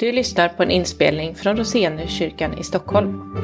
Du 0.00 0.12
lyssnar 0.12 0.48
på 0.48 0.62
en 0.62 0.70
inspelning 0.70 1.34
från 1.34 1.56
Roseniuskyrkan 1.56 2.58
i 2.58 2.62
Stockholm. 2.62 3.34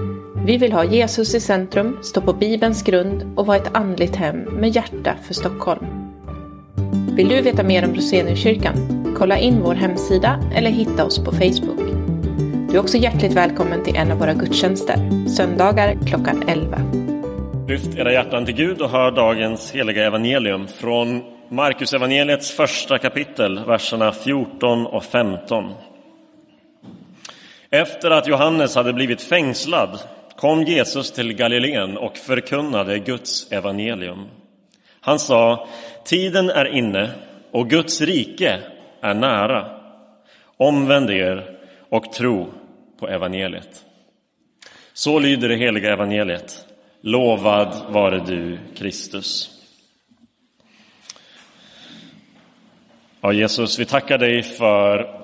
Vi 0.46 0.56
vill 0.56 0.72
ha 0.72 0.84
Jesus 0.84 1.34
i 1.34 1.40
centrum, 1.40 1.98
stå 2.02 2.20
på 2.20 2.32
Bibelns 2.32 2.82
grund 2.82 3.32
och 3.36 3.46
vara 3.46 3.56
ett 3.56 3.76
andligt 3.76 4.16
hem 4.16 4.36
med 4.36 4.70
hjärta 4.76 5.14
för 5.26 5.34
Stockholm. 5.34 5.86
Vill 7.16 7.28
du 7.28 7.42
veta 7.42 7.62
mer 7.62 7.84
om 7.84 7.94
Roseniuskyrkan? 7.94 8.74
Kolla 9.18 9.38
in 9.38 9.60
vår 9.62 9.74
hemsida 9.74 10.40
eller 10.54 10.70
hitta 10.70 11.04
oss 11.04 11.24
på 11.24 11.32
Facebook. 11.32 11.80
Du 12.70 12.76
är 12.76 12.80
också 12.80 12.96
hjärtligt 12.98 13.32
välkommen 13.32 13.84
till 13.84 13.96
en 13.96 14.12
av 14.12 14.18
våra 14.18 14.34
gudstjänster, 14.34 15.28
söndagar 15.28 15.98
klockan 16.06 16.42
11. 16.48 16.78
Lyft 17.68 17.98
era 17.98 18.12
hjärtan 18.12 18.44
till 18.44 18.54
Gud 18.54 18.82
och 18.82 18.90
hör 18.90 19.10
dagens 19.10 19.72
heliga 19.72 20.06
evangelium 20.06 20.66
från 20.66 21.22
Markus 21.48 21.94
evangeliets 21.94 22.50
första 22.50 22.98
kapitel, 22.98 23.60
verserna 23.66 24.12
14 24.12 24.86
och 24.86 25.04
15. 25.04 25.64
Efter 27.74 28.10
att 28.10 28.26
Johannes 28.26 28.74
hade 28.74 28.92
blivit 28.92 29.22
fängslad 29.22 29.98
kom 30.36 30.62
Jesus 30.62 31.12
till 31.12 31.32
Galileen 31.32 31.96
och 31.96 32.16
förkunnade 32.16 32.98
Guds 32.98 33.52
evangelium. 33.52 34.28
Han 35.00 35.18
sa, 35.18 35.68
tiden 36.04 36.50
är 36.50 36.64
inne 36.76 37.10
och 37.50 37.70
Guds 37.70 38.00
rike 38.00 38.60
är 39.00 39.14
nära. 39.14 39.80
Omvänd 40.56 41.10
er 41.10 41.58
och 41.88 42.12
tro 42.12 42.52
på 43.00 43.08
evangeliet. 43.08 43.84
Så 44.92 45.18
lyder 45.18 45.48
det 45.48 45.56
heliga 45.56 45.92
evangeliet. 45.92 46.66
Lovad 47.00 47.74
vare 47.88 48.24
du, 48.26 48.58
Kristus. 48.76 49.50
Ja, 53.20 53.32
Jesus, 53.32 53.78
vi 53.78 53.84
tackar 53.84 54.18
dig 54.18 54.42
för 54.42 55.23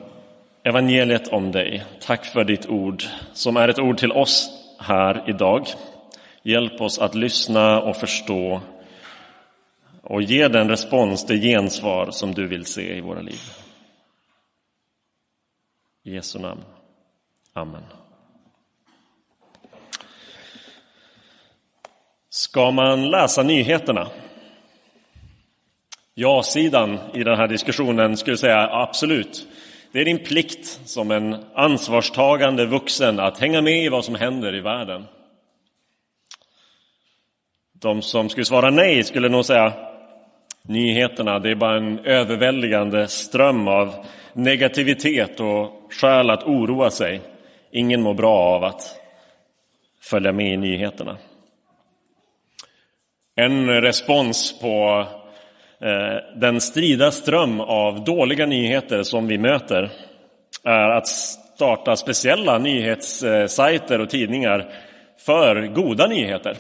evangeliet 0.63 1.29
om 1.29 1.53
dig. 1.53 1.85
Tack 2.01 2.25
för 2.25 2.45
ditt 2.45 2.67
ord 2.67 3.03
som 3.33 3.57
är 3.57 3.69
ett 3.69 3.79
ord 3.79 3.99
till 3.99 4.13
oss 4.13 4.51
här 4.79 5.25
idag. 5.27 5.67
Hjälp 6.43 6.81
oss 6.81 6.99
att 6.99 7.15
lyssna 7.15 7.81
och 7.81 7.97
förstå 7.97 8.61
och 10.03 10.23
ge 10.23 10.49
den 10.49 10.69
respons, 10.69 11.27
det 11.27 11.39
gensvar 11.39 12.11
som 12.11 12.35
du 12.35 12.47
vill 12.47 12.65
se 12.65 12.97
i 12.97 13.01
våra 13.01 13.21
liv. 13.21 13.41
I 16.05 16.15
Jesu 16.15 16.39
namn. 16.39 16.65
Amen. 17.53 17.83
Ska 22.31 22.71
man 22.71 23.11
läsa 23.11 23.43
nyheterna? 23.43 24.09
Ja-sidan 26.15 26.99
i 27.15 27.25
den 27.25 27.37
här 27.37 27.49
diskussionen 27.49 28.17
skulle 28.17 28.37
säga 28.37 28.69
absolut. 28.73 29.47
Det 29.93 30.01
är 30.01 30.05
din 30.05 30.25
plikt 30.25 30.81
som 30.85 31.11
en 31.11 31.45
ansvarstagande 31.55 32.67
vuxen 32.67 33.21
att 33.21 33.39
hänga 33.39 33.63
med 33.63 33.85
i 33.85 33.89
vad 33.89 34.05
som 34.05 34.15
händer 34.15 34.55
i 34.55 34.61
världen. 34.61 35.05
De 37.73 38.03
som 38.03 38.29
skulle 38.29 38.45
svara 38.45 38.71
nej 38.71 39.05
skulle 39.05 39.29
nog 39.29 39.45
säga 39.45 39.73
nyheterna, 40.63 41.39
det 41.39 41.51
är 41.51 41.55
bara 41.55 41.77
en 41.77 41.99
överväldigande 41.99 43.09
ström 43.09 43.69
av 43.69 44.07
negativitet 44.33 45.41
och 45.41 45.93
skäl 45.93 46.31
att 46.31 46.45
oroa 46.45 46.91
sig. 46.91 47.21
Ingen 47.71 48.03
mår 48.03 48.15
bra 48.15 48.37
av 48.37 48.65
att 48.65 49.01
följa 50.01 50.33
med 50.33 50.53
i 50.53 50.57
nyheterna. 50.57 51.17
En 53.35 53.83
respons 53.83 54.61
på 54.61 55.07
Eh, 55.83 56.17
den 56.37 56.61
strida 56.61 57.11
ström 57.11 57.61
av 57.61 58.05
dåliga 58.05 58.47
nyheter 58.47 59.03
som 59.03 59.27
vi 59.27 59.39
möter 59.39 59.91
är 60.65 60.91
att 60.91 61.07
starta 61.07 61.97
speciella 61.97 62.59
nyhetssajter 62.59 63.99
och 63.99 64.11
tidningar 64.11 64.73
för 65.19 65.67
goda 65.67 66.07
nyheter. 66.07 66.57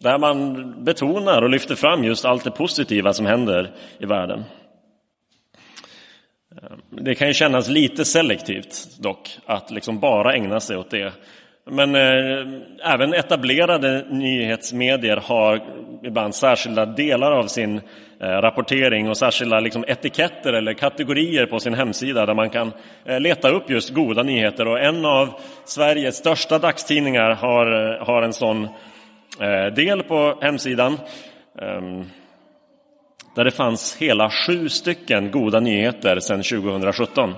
Där 0.00 0.18
man 0.18 0.84
betonar 0.84 1.42
och 1.42 1.50
lyfter 1.50 1.74
fram 1.74 2.04
just 2.04 2.24
allt 2.24 2.44
det 2.44 2.50
positiva 2.50 3.12
som 3.12 3.26
händer 3.26 3.70
i 3.98 4.06
världen. 4.06 4.44
Eh, 6.56 6.76
det 6.90 7.14
kan 7.14 7.28
ju 7.28 7.34
kännas 7.34 7.68
lite 7.68 8.04
selektivt 8.04 8.96
dock, 8.98 9.38
att 9.46 9.70
liksom 9.70 10.00
bara 10.00 10.34
ägna 10.34 10.60
sig 10.60 10.76
åt 10.76 10.90
det. 10.90 11.12
Men 11.70 11.94
eh, 11.94 12.92
även 12.92 13.14
etablerade 13.14 14.06
nyhetsmedier 14.10 15.16
har 15.16 15.60
ibland 16.02 16.34
särskilda 16.34 16.86
delar 16.86 17.32
av 17.32 17.46
sin 17.46 17.80
eh, 18.20 18.26
rapportering 18.26 19.08
och 19.08 19.16
särskilda 19.16 19.60
liksom, 19.60 19.84
etiketter 19.88 20.52
eller 20.52 20.74
kategorier 20.74 21.46
på 21.46 21.60
sin 21.60 21.74
hemsida 21.74 22.26
där 22.26 22.34
man 22.34 22.50
kan 22.50 22.72
eh, 23.04 23.20
leta 23.20 23.50
upp 23.50 23.70
just 23.70 23.94
goda 23.94 24.22
nyheter. 24.22 24.68
Och 24.68 24.80
en 24.80 25.04
av 25.04 25.40
Sveriges 25.64 26.16
största 26.16 26.58
dagstidningar 26.58 27.30
har, 27.30 27.66
eh, 27.66 28.06
har 28.06 28.22
en 28.22 28.32
sån 28.32 28.64
eh, 29.40 29.74
del 29.74 30.02
på 30.02 30.38
hemsidan 30.40 30.98
ehm, 31.62 32.04
där 33.34 33.44
det 33.44 33.50
fanns 33.50 33.96
hela 33.96 34.30
sju 34.30 34.68
stycken 34.68 35.30
goda 35.30 35.60
nyheter 35.60 36.20
sedan 36.20 36.42
2017. 36.42 37.34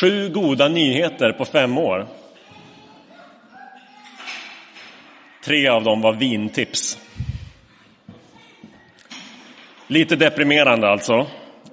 Sju 0.00 0.28
goda 0.28 0.68
nyheter 0.68 1.32
på 1.32 1.44
fem 1.44 1.78
år. 1.78 2.06
Tre 5.44 5.68
av 5.68 5.84
dem 5.84 6.00
var 6.00 6.12
vintips. 6.12 6.98
Lite 9.86 10.16
deprimerande 10.16 10.88
alltså, 10.88 11.14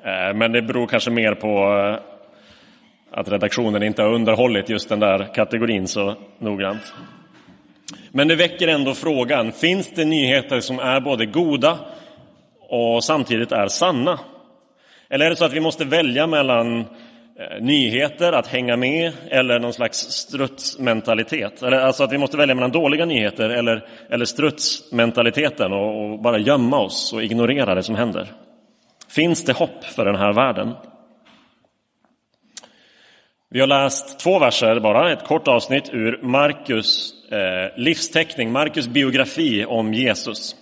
eh, 0.03 0.33
men 0.35 0.51
det 0.51 0.61
beror 0.61 0.87
kanske 0.87 1.11
mer 1.11 1.33
på 1.35 1.47
eh, 1.47 3.19
att 3.19 3.29
redaktionen 3.29 3.83
inte 3.83 4.01
har 4.01 4.13
underhållit 4.13 4.69
just 4.69 4.89
den 4.89 4.99
där 4.99 5.33
kategorin 5.33 5.87
så 5.87 6.15
noggrant. 6.39 6.93
Men 8.11 8.27
det 8.27 8.35
väcker 8.35 8.67
ändå 8.67 8.93
frågan, 8.93 9.51
finns 9.51 9.91
det 9.95 10.05
nyheter 10.05 10.59
som 10.59 10.79
är 10.79 10.99
både 10.99 11.25
goda 11.25 11.79
och 12.59 13.03
samtidigt 13.03 13.51
är 13.51 13.67
sanna? 13.67 14.19
Eller 15.09 15.25
är 15.25 15.29
det 15.29 15.35
så 15.35 15.45
att 15.45 15.53
vi 15.53 15.59
måste 15.59 15.85
välja 15.85 16.27
mellan 16.27 16.85
Eh, 17.39 17.61
nyheter, 17.61 18.33
att 18.33 18.47
hänga 18.47 18.77
med 18.77 19.11
eller 19.29 19.59
någon 19.59 19.73
slags 19.73 19.97
strutsmentalitet. 19.97 21.63
Alltså 21.63 22.03
att 22.03 22.11
vi 22.11 22.17
måste 22.17 22.37
välja 22.37 22.55
mellan 22.55 22.71
dåliga 22.71 23.05
nyheter 23.05 23.49
eller, 23.49 23.87
eller 24.09 24.25
strutsmentaliteten 24.25 25.73
och, 25.73 26.11
och 26.11 26.21
bara 26.21 26.37
gömma 26.37 26.79
oss 26.79 27.13
och 27.13 27.23
ignorera 27.23 27.75
det 27.75 27.83
som 27.83 27.95
händer. 27.95 28.31
Finns 29.09 29.43
det 29.43 29.53
hopp 29.53 29.83
för 29.83 30.05
den 30.05 30.15
här 30.15 30.33
världen? 30.33 30.73
Vi 33.49 33.59
har 33.59 33.67
läst 33.67 34.19
två 34.19 34.39
verser 34.39 34.79
bara, 34.79 35.11
ett 35.11 35.23
kort 35.23 35.47
avsnitt 35.47 35.89
ur 35.93 36.19
Markus 36.21 37.13
eh, 37.31 37.79
livsteckning, 37.79 38.51
Markus 38.51 38.87
biografi 38.87 39.65
om 39.65 39.93
Jesus. 39.93 40.55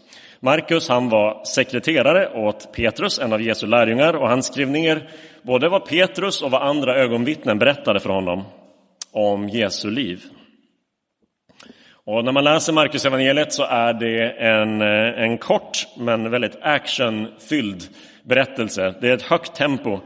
Markus 0.44 0.90
han 0.90 1.10
var 1.10 1.44
sekreterare 1.44 2.30
åt 2.34 2.72
Petrus, 2.72 3.20
en 3.20 3.34
av 3.34 3.42
Jesu 3.42 3.68
lärjungar, 3.68 4.14
och 4.14 4.28
han 4.28 4.44
skrev 4.44 4.70
ner 4.70 5.10
både 5.42 5.70
vad 5.70 5.86
Petrus 5.86 6.42
och 6.42 6.52
vad 6.52 6.62
andra 6.62 6.96
ögonvittnen 6.96 7.60
berättade 7.60 8.00
för 8.00 8.10
honom 8.10 8.44
om 9.12 9.50
Jesu 9.50 9.90
liv. 9.90 10.24
Och 12.06 12.26
när 12.26 12.32
man 12.32 12.44
läser 12.44 12.74
Markus 12.74 13.06
evangeliet 13.06 13.54
så 13.54 13.64
är 13.64 13.94
det 13.94 14.32
en, 14.32 14.82
eh, 14.82 15.24
en 15.24 15.38
kort 15.38 15.88
men 15.98 16.32
väldigt 16.32 16.58
actionfylld 16.62 17.84
berättelse. 18.24 18.96
Det 19.02 19.10
är 19.10 19.14
ett 19.14 19.22
högt 19.22 19.56
tempo, 19.56 20.00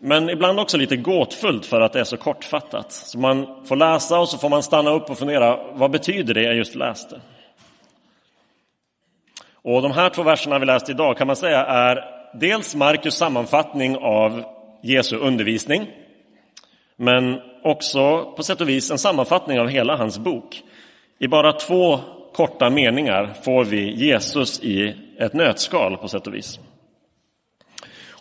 men 0.00 0.30
ibland 0.30 0.60
också 0.60 0.76
lite 0.76 0.96
gåtfullt 0.96 1.66
för 1.66 1.80
att 1.80 1.92
det 1.92 2.00
är 2.00 2.04
så 2.04 2.16
kortfattat. 2.16 2.92
Så 2.92 3.18
man 3.18 3.66
får 3.66 3.76
läsa 3.76 4.18
och 4.18 4.28
så 4.28 4.38
får 4.38 4.48
man 4.48 4.62
stanna 4.62 4.90
upp 4.90 5.10
och 5.10 5.18
fundera, 5.18 5.58
vad 5.72 5.90
betyder 5.90 6.34
det 6.34 6.42
jag 6.42 6.54
just 6.54 6.74
läste? 6.74 7.20
Och 9.66 9.82
de 9.82 9.92
här 9.92 10.08
två 10.08 10.22
verserna 10.22 10.58
vi 10.58 10.66
läst 10.66 10.88
idag 10.88 11.16
kan 11.16 11.26
man 11.26 11.36
säga 11.36 11.64
är 11.64 12.04
dels 12.32 12.74
Markus 12.74 13.14
sammanfattning 13.14 13.96
av 13.96 14.44
Jesu 14.82 15.16
undervisning, 15.16 15.86
men 16.96 17.40
också 17.62 18.32
på 18.36 18.42
sätt 18.42 18.60
och 18.60 18.68
vis 18.68 18.90
en 18.90 18.98
sammanfattning 18.98 19.60
av 19.60 19.68
hela 19.68 19.96
hans 19.96 20.18
bok. 20.18 20.62
I 21.18 21.28
bara 21.28 21.52
två 21.52 22.00
korta 22.34 22.70
meningar 22.70 23.32
får 23.42 23.64
vi 23.64 23.94
Jesus 23.94 24.60
i 24.60 24.94
ett 25.18 25.32
nötskal 25.32 25.96
på 25.96 26.08
sätt 26.08 26.26
och 26.26 26.34
vis. 26.34 26.60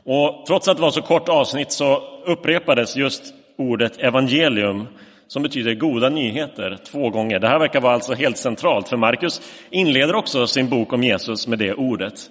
Och 0.03 0.45
trots 0.47 0.67
att 0.67 0.77
det 0.77 0.83
var 0.83 0.91
så 0.91 1.01
kort 1.01 1.29
avsnitt 1.29 1.71
så 1.71 2.03
upprepades 2.25 2.95
just 2.95 3.33
ordet 3.57 3.97
evangelium 3.97 4.87
som 5.27 5.43
betyder 5.43 5.73
goda 5.73 6.09
nyheter 6.09 6.77
två 6.85 7.09
gånger. 7.09 7.39
Det 7.39 7.47
här 7.47 7.59
verkar 7.59 7.81
vara 7.81 7.93
alltså 7.93 8.13
helt 8.13 8.37
centralt, 8.37 8.89
för 8.89 8.97
Markus 8.97 9.41
inleder 9.69 10.15
också 10.15 10.47
sin 10.47 10.69
bok 10.69 10.93
om 10.93 11.03
Jesus 11.03 11.47
med 11.47 11.59
det 11.59 11.73
ordet. 11.73 12.29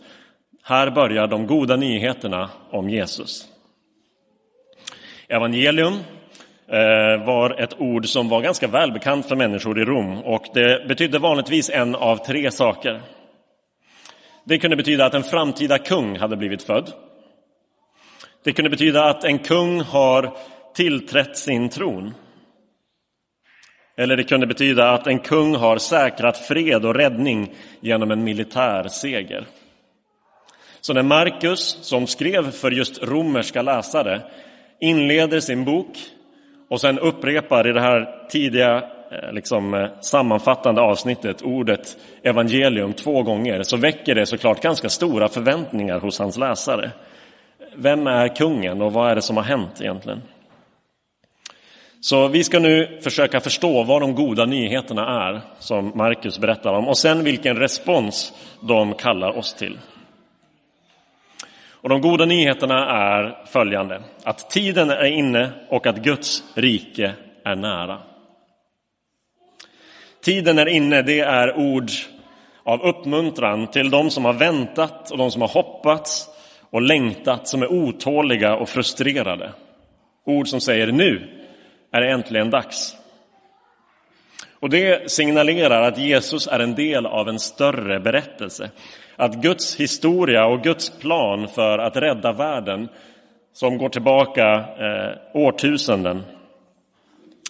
Här 0.62 0.90
börjar 0.90 1.26
de 1.26 1.46
goda 1.46 1.76
nyheterna 1.76 2.50
om 2.70 2.90
Jesus. 2.90 3.48
Evangelium 5.28 5.94
eh, 6.68 7.26
var 7.26 7.60
ett 7.60 7.80
ord 7.80 8.06
som 8.06 8.28
var 8.28 8.40
ganska 8.40 8.66
välbekant 8.66 9.28
för 9.28 9.36
människor 9.36 9.80
i 9.80 9.84
Rom 9.84 10.18
och 10.18 10.44
det 10.54 10.88
betydde 10.88 11.18
vanligtvis 11.18 11.70
en 11.70 11.94
av 11.94 12.16
tre 12.16 12.50
saker. 12.50 13.02
Det 14.44 14.58
kunde 14.58 14.76
betyda 14.76 15.06
att 15.06 15.14
en 15.14 15.22
framtida 15.22 15.78
kung 15.78 16.18
hade 16.18 16.36
blivit 16.36 16.62
född. 16.62 16.92
Det 18.44 18.52
kunde 18.52 18.70
betyda 18.70 19.04
att 19.04 19.24
en 19.24 19.38
kung 19.38 19.80
har 19.80 20.36
tillträtt 20.74 21.36
sin 21.36 21.68
tron. 21.68 22.14
Eller 23.96 24.16
det 24.16 24.24
kunde 24.24 24.46
betyda 24.46 24.90
att 24.90 25.06
en 25.06 25.18
kung 25.18 25.54
har 25.54 25.78
säkrat 25.78 26.38
fred 26.38 26.84
och 26.84 26.94
räddning 26.94 27.54
genom 27.80 28.10
en 28.10 28.24
militär 28.24 28.88
seger. 28.88 29.46
Så 30.80 30.92
när 30.92 31.02
Markus, 31.02 31.78
som 31.82 32.06
skrev 32.06 32.50
för 32.50 32.70
just 32.70 33.02
romerska 33.02 33.62
läsare, 33.62 34.20
inleder 34.80 35.40
sin 35.40 35.64
bok 35.64 35.98
och 36.68 36.80
sen 36.80 36.98
upprepar 36.98 37.68
i 37.68 37.72
det 37.72 37.80
här 37.80 38.28
tidiga 38.28 38.76
eh, 39.10 39.32
liksom, 39.32 39.74
eh, 39.74 39.88
sammanfattande 40.00 40.80
avsnittet 40.80 41.42
ordet 41.42 41.96
evangelium 42.22 42.92
två 42.92 43.22
gånger 43.22 43.62
så 43.62 43.76
väcker 43.76 44.14
det 44.14 44.26
såklart 44.26 44.62
ganska 44.62 44.88
stora 44.88 45.28
förväntningar 45.28 46.00
hos 46.00 46.18
hans 46.18 46.38
läsare. 46.38 46.90
Vem 47.76 48.06
är 48.06 48.36
kungen 48.36 48.82
och 48.82 48.92
vad 48.92 49.10
är 49.10 49.14
det 49.14 49.22
som 49.22 49.36
har 49.36 49.44
hänt 49.44 49.80
egentligen? 49.80 50.22
Så 52.04 52.28
vi 52.28 52.44
ska 52.44 52.58
nu 52.58 52.98
försöka 53.02 53.40
förstå 53.40 53.82
vad 53.82 54.02
de 54.02 54.14
goda 54.14 54.44
nyheterna 54.44 55.28
är 55.28 55.40
som 55.58 55.92
Markus 55.94 56.38
berättar 56.38 56.72
om 56.72 56.88
och 56.88 56.98
sen 56.98 57.24
vilken 57.24 57.56
respons 57.56 58.32
de 58.60 58.94
kallar 58.94 59.38
oss 59.38 59.54
till. 59.54 59.78
Och 61.70 61.88
de 61.88 62.00
goda 62.00 62.24
nyheterna 62.24 62.88
är 62.88 63.46
följande, 63.46 64.02
att 64.24 64.50
tiden 64.50 64.90
är 64.90 65.04
inne 65.04 65.50
och 65.68 65.86
att 65.86 65.96
Guds 65.96 66.44
rike 66.54 67.12
är 67.44 67.56
nära. 67.56 67.98
Tiden 70.24 70.58
är 70.58 70.66
inne, 70.66 71.02
det 71.02 71.20
är 71.20 71.58
ord 71.58 71.90
av 72.62 72.82
uppmuntran 72.82 73.66
till 73.66 73.90
de 73.90 74.10
som 74.10 74.24
har 74.24 74.32
väntat 74.32 75.10
och 75.10 75.18
de 75.18 75.30
som 75.30 75.42
har 75.42 75.48
hoppats 75.48 76.28
och 76.70 76.82
längtat, 76.82 77.48
som 77.48 77.62
är 77.62 77.72
otåliga 77.72 78.56
och 78.56 78.68
frustrerade. 78.68 79.52
Ord 80.26 80.48
som 80.48 80.60
säger 80.60 80.92
nu 80.92 81.33
är 81.94 82.00
det 82.00 82.10
äntligen 82.10 82.50
dags. 82.50 82.96
Och 84.60 84.70
det 84.70 85.10
signalerar 85.10 85.82
att 85.82 85.98
Jesus 85.98 86.46
är 86.46 86.58
en 86.58 86.74
del 86.74 87.06
av 87.06 87.28
en 87.28 87.38
större 87.38 88.00
berättelse. 88.00 88.70
Att 89.16 89.34
Guds 89.34 89.76
historia 89.76 90.46
och 90.46 90.62
Guds 90.62 90.90
plan 90.90 91.48
för 91.48 91.78
att 91.78 91.96
rädda 91.96 92.32
världen, 92.32 92.88
som 93.52 93.78
går 93.78 93.88
tillbaka 93.88 94.54
eh, 94.56 95.40
årtusenden, 95.40 96.22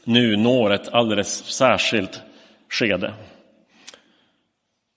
nu 0.04 0.36
når 0.36 0.72
ett 0.72 0.94
alldeles 0.94 1.44
särskilt 1.44 2.22
skede. 2.68 3.12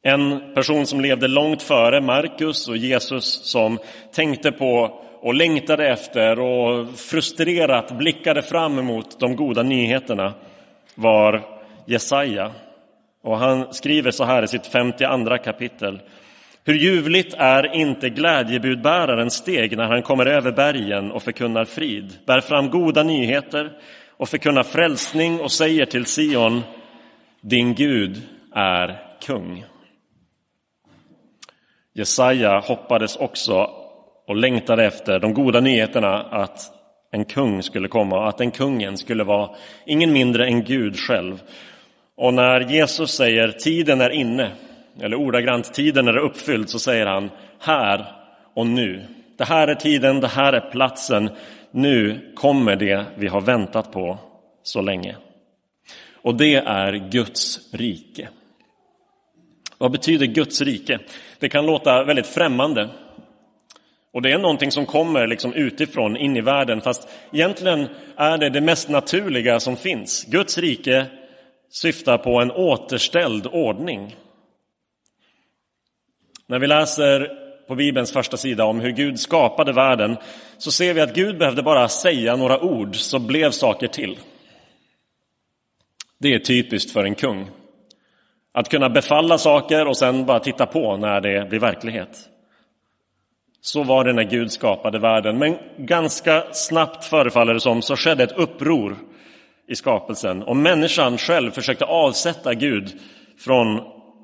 En 0.04 0.54
person 0.54 0.86
som 0.86 1.02
levde 1.02 1.28
långt 1.28 1.62
före 1.62 2.02
Markus 2.02 2.68
och 2.68 2.78
Jesus 2.78 3.26
som 3.26 3.80
tänkte 4.12 4.52
på 4.52 5.02
och 5.28 5.34
längtade 5.34 5.88
efter 5.88 6.40
och 6.40 7.00
frustrerat 7.00 7.92
blickade 7.92 8.42
fram 8.42 8.80
emot 8.80 9.20
de 9.20 9.36
goda 9.36 9.64
nyheterna 9.64 10.34
var 10.96 11.42
Jesaja. 11.86 12.52
Och 13.24 13.38
han 13.38 13.74
skriver 13.74 14.12
så 14.12 14.24
här 14.24 14.44
i 14.44 14.48
sitt 14.48 14.68
52 14.68 15.38
kapitel. 15.38 16.02
Hur 16.64 16.74
ljuvligt 16.74 17.34
är 17.34 17.76
inte 17.76 18.10
glädjebudbärarens 18.10 19.34
steg 19.34 19.78
när 19.78 19.88
han 19.88 20.02
kommer 20.02 20.26
över 20.26 20.52
bergen 20.52 21.12
och 21.12 21.24
förkunnar 21.24 21.66
frid, 21.66 22.14
bär 22.26 22.42
fram 22.42 22.70
goda 22.70 23.04
nyheter 23.04 23.72
och 24.18 24.30
förkunnar 24.30 24.64
frälsning 24.64 25.40
och 25.40 25.52
säger 25.52 25.86
till 25.86 26.06
Sion, 26.06 26.62
din 27.42 27.76
Gud 27.76 28.22
är 28.54 29.02
kung. 29.26 29.66
Jesaja 31.94 32.60
hoppades 32.60 33.16
också 33.16 33.87
och 34.28 34.36
längtade 34.36 34.86
efter 34.86 35.20
de 35.20 35.34
goda 35.34 35.60
nyheterna 35.60 36.22
att 36.22 36.72
en 37.12 37.26
kung 37.26 37.64
skulle 37.64 37.88
komma 37.88 38.18
och 38.20 38.30
att 38.30 38.38
den 38.38 38.52
kungen 38.52 38.98
skulle 38.98 39.24
vara 39.24 39.56
ingen 39.86 40.14
mindre 40.14 40.46
än 40.46 40.64
Gud 40.64 41.00
själv. 41.00 41.42
Och 42.16 42.34
när 42.34 42.60
Jesus 42.60 43.12
säger 43.12 43.52
tiden 43.52 44.02
är 44.02 44.10
inne, 44.10 44.52
eller 45.02 45.18
ordagrant 45.18 45.74
tiden 45.74 46.08
är 46.08 46.18
uppfylld, 46.18 46.70
så 46.70 46.80
säger 46.80 47.06
han 47.06 47.30
här 47.60 48.06
och 48.54 48.68
nu. 48.68 49.06
Det 49.38 49.44
här 49.44 49.68
är 49.68 49.76
tiden, 49.76 50.20
det 50.20 50.28
här 50.28 50.54
är 50.54 50.72
platsen. 50.72 51.30
Nu 51.72 52.32
kommer 52.36 52.76
det 52.76 53.06
vi 53.16 53.28
har 53.28 53.42
väntat 53.42 53.92
på 53.92 54.18
så 54.64 54.82
länge. 54.82 55.16
Och 56.22 56.36
det 56.36 56.56
är 56.56 57.10
Guds 57.10 57.74
rike. 57.74 58.30
Vad 59.78 59.92
betyder 59.92 60.26
Guds 60.26 60.62
rike? 60.62 61.00
Det 61.40 61.50
kan 61.50 61.66
låta 61.66 62.04
väldigt 62.04 62.28
främmande. 62.28 62.90
Och 64.18 64.24
det 64.24 64.32
är 64.32 64.38
någonting 64.38 64.72
som 64.72 64.86
kommer 64.86 65.28
liksom 65.28 65.54
utifrån 65.54 66.18
in 66.18 66.38
i 66.38 66.42
världen, 66.42 66.82
fast 66.82 67.10
egentligen 67.32 67.88
är 68.16 68.38
det 68.38 68.50
det 68.50 68.62
mest 68.62 68.90
naturliga 68.90 69.60
som 69.60 69.76
finns. 69.78 70.26
Guds 70.26 70.58
rike 70.58 71.06
syftar 71.70 72.18
på 72.18 72.42
en 72.42 72.52
återställd 72.52 73.48
ordning. 73.48 74.16
När 76.48 76.60
vi 76.60 76.68
läser 76.68 77.32
på 77.68 77.76
Bibelns 77.76 78.12
första 78.12 78.38
sida 78.38 78.66
om 78.66 78.80
hur 78.80 78.92
Gud 78.92 79.20
skapade 79.20 79.74
världen 79.74 80.18
så 80.58 80.72
ser 80.72 80.94
vi 80.94 81.02
att 81.02 81.16
Gud 81.16 81.38
behövde 81.38 81.64
bara 81.64 81.88
säga 81.88 82.36
några 82.36 82.60
ord 82.60 82.96
så 82.96 83.20
blev 83.20 83.52
saker 83.52 83.88
till. 83.88 84.18
Det 86.20 86.34
är 86.34 86.40
typiskt 86.40 86.92
för 86.92 87.04
en 87.04 87.16
kung. 87.16 87.48
Att 88.54 88.70
kunna 88.70 88.90
befalla 88.90 89.38
saker 89.38 89.88
och 89.88 89.98
sen 89.98 90.26
bara 90.26 90.40
titta 90.40 90.66
på 90.66 90.98
när 90.98 91.22
det 91.22 91.50
blir 91.50 91.60
verklighet. 91.60 92.30
Så 93.62 93.84
var 93.84 94.04
det 94.04 94.14
när 94.14 94.24
Gud 94.24 94.52
skapade 94.52 95.00
världen. 95.00 95.38
Men 95.38 95.58
ganska 95.78 96.44
snabbt 96.52 97.06
förefaller 97.06 97.54
det 97.54 97.60
som 97.60 97.82
så 97.82 97.96
skedde 97.96 98.24
ett 98.24 98.38
uppror 98.38 98.98
i 99.68 99.76
skapelsen 99.76 100.44
och 100.44 100.58
människan 100.58 101.18
själv 101.18 101.52
försökte 101.52 101.86
avsätta 101.86 102.54
Gud 102.54 103.00
från 103.40 103.82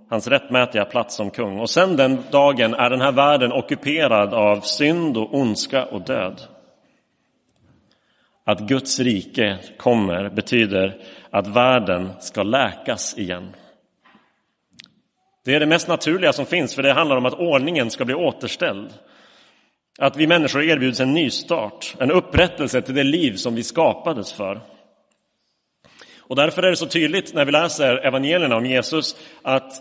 hans 0.09 0.27
rättmätiga 0.27 0.85
plats 0.85 1.15
som 1.15 1.31
kung. 1.31 1.59
Och 1.59 1.69
sen 1.69 1.95
den 1.95 2.23
dagen 2.31 2.73
är 2.73 2.89
den 2.89 3.01
här 3.01 3.11
världen 3.11 3.51
ockuperad 3.51 4.33
av 4.33 4.59
synd 4.59 5.17
och 5.17 5.33
ondska 5.33 5.85
och 5.85 6.01
död. 6.01 6.41
Att 8.45 8.59
Guds 8.59 8.99
rike 8.99 9.57
kommer 9.77 10.29
betyder 10.29 10.97
att 11.29 11.47
världen 11.47 12.09
ska 12.19 12.43
läkas 12.43 13.17
igen. 13.17 13.55
Det 15.45 15.55
är 15.55 15.59
det 15.59 15.65
mest 15.65 15.87
naturliga 15.87 16.33
som 16.33 16.45
finns, 16.45 16.75
för 16.75 16.83
det 16.83 16.93
handlar 16.93 17.17
om 17.17 17.25
att 17.25 17.39
ordningen 17.39 17.89
ska 17.89 18.05
bli 18.05 18.15
återställd. 18.15 18.89
Att 19.99 20.17
vi 20.17 20.27
människor 20.27 20.63
erbjuds 20.63 20.99
en 20.99 21.13
nystart, 21.13 21.95
en 21.99 22.11
upprättelse 22.11 22.81
till 22.81 22.95
det 22.95 23.03
liv 23.03 23.35
som 23.35 23.55
vi 23.55 23.63
skapades 23.63 24.33
för. 24.33 24.61
Och 26.17 26.35
därför 26.35 26.63
är 26.63 26.69
det 26.69 26.75
så 26.75 26.85
tydligt 26.85 27.33
när 27.33 27.45
vi 27.45 27.51
läser 27.51 28.05
evangelierna 28.05 28.57
om 28.57 28.65
Jesus 28.65 29.15
att 29.41 29.71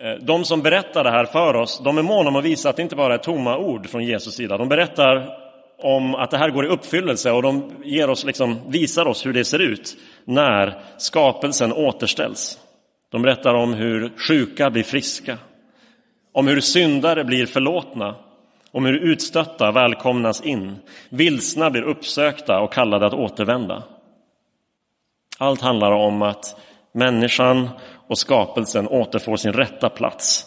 eh, 0.00 0.12
de 0.20 0.44
som 0.44 0.62
berättar 0.62 1.04
det 1.04 1.10
här 1.10 1.24
för 1.24 1.54
oss, 1.54 1.80
de 1.84 1.98
är 1.98 2.02
måna 2.02 2.28
om 2.28 2.36
att 2.36 2.44
visa 2.44 2.70
att 2.70 2.76
det 2.76 2.82
inte 2.82 2.96
bara 2.96 3.14
är 3.14 3.18
tomma 3.18 3.58
ord 3.58 3.88
från 3.88 4.04
Jesus 4.04 4.34
sida. 4.34 4.58
De 4.58 4.68
berättar 4.68 5.38
om 5.78 6.14
att 6.14 6.30
det 6.30 6.38
här 6.38 6.50
går 6.50 6.66
i 6.66 6.68
uppfyllelse 6.68 7.30
och 7.30 7.42
de 7.42 7.70
ger 7.84 8.10
oss 8.10 8.24
liksom, 8.24 8.58
visar 8.66 9.06
oss 9.06 9.26
hur 9.26 9.32
det 9.32 9.44
ser 9.44 9.58
ut 9.58 9.96
när 10.24 10.82
skapelsen 10.98 11.72
återställs. 11.72 12.58
De 13.10 13.22
berättar 13.22 13.54
om 13.54 13.74
hur 13.74 14.12
sjuka 14.16 14.70
blir 14.70 14.82
friska, 14.82 15.38
om 16.32 16.48
hur 16.48 16.60
syndare 16.60 17.24
blir 17.24 17.46
förlåtna, 17.46 18.14
om 18.72 18.84
hur 18.84 18.98
utstötta 18.98 19.72
välkomnas 19.72 20.40
in, 20.40 20.76
vilsna 21.08 21.70
blir 21.70 21.82
uppsökta 21.82 22.60
och 22.60 22.72
kallade 22.72 23.06
att 23.06 23.14
återvända. 23.14 23.82
Allt 25.38 25.60
handlar 25.60 25.92
om 25.92 26.22
att 26.22 26.60
människan 26.92 27.68
och 28.08 28.18
skapelsen 28.18 28.88
återfår 28.88 29.36
sin 29.36 29.52
rätta 29.52 29.88
plats. 29.88 30.46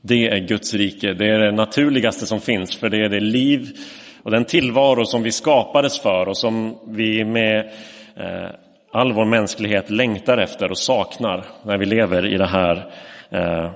Det 0.00 0.28
är 0.28 0.38
Guds 0.38 0.74
rike, 0.74 1.12
det 1.12 1.28
är 1.28 1.38
det 1.38 1.52
naturligaste 1.52 2.26
som 2.26 2.40
finns, 2.40 2.76
för 2.76 2.88
det 2.88 3.04
är 3.04 3.08
det 3.08 3.20
liv 3.20 3.76
och 4.22 4.30
den 4.30 4.44
tillvaro 4.44 5.04
som 5.04 5.22
vi 5.22 5.32
skapades 5.32 6.00
för 6.00 6.28
och 6.28 6.36
som 6.36 6.78
vi 6.86 7.24
med 7.24 7.72
eh, 8.16 8.50
all 8.92 9.12
vår 9.12 9.24
mänsklighet 9.24 9.90
längtar 9.90 10.38
efter 10.38 10.70
och 10.70 10.78
saknar 10.78 11.44
när 11.62 11.78
vi 11.78 11.86
lever 11.86 12.26
i 12.26 12.36
det 12.36 12.46
här 12.46 12.92
eh, 13.30 13.70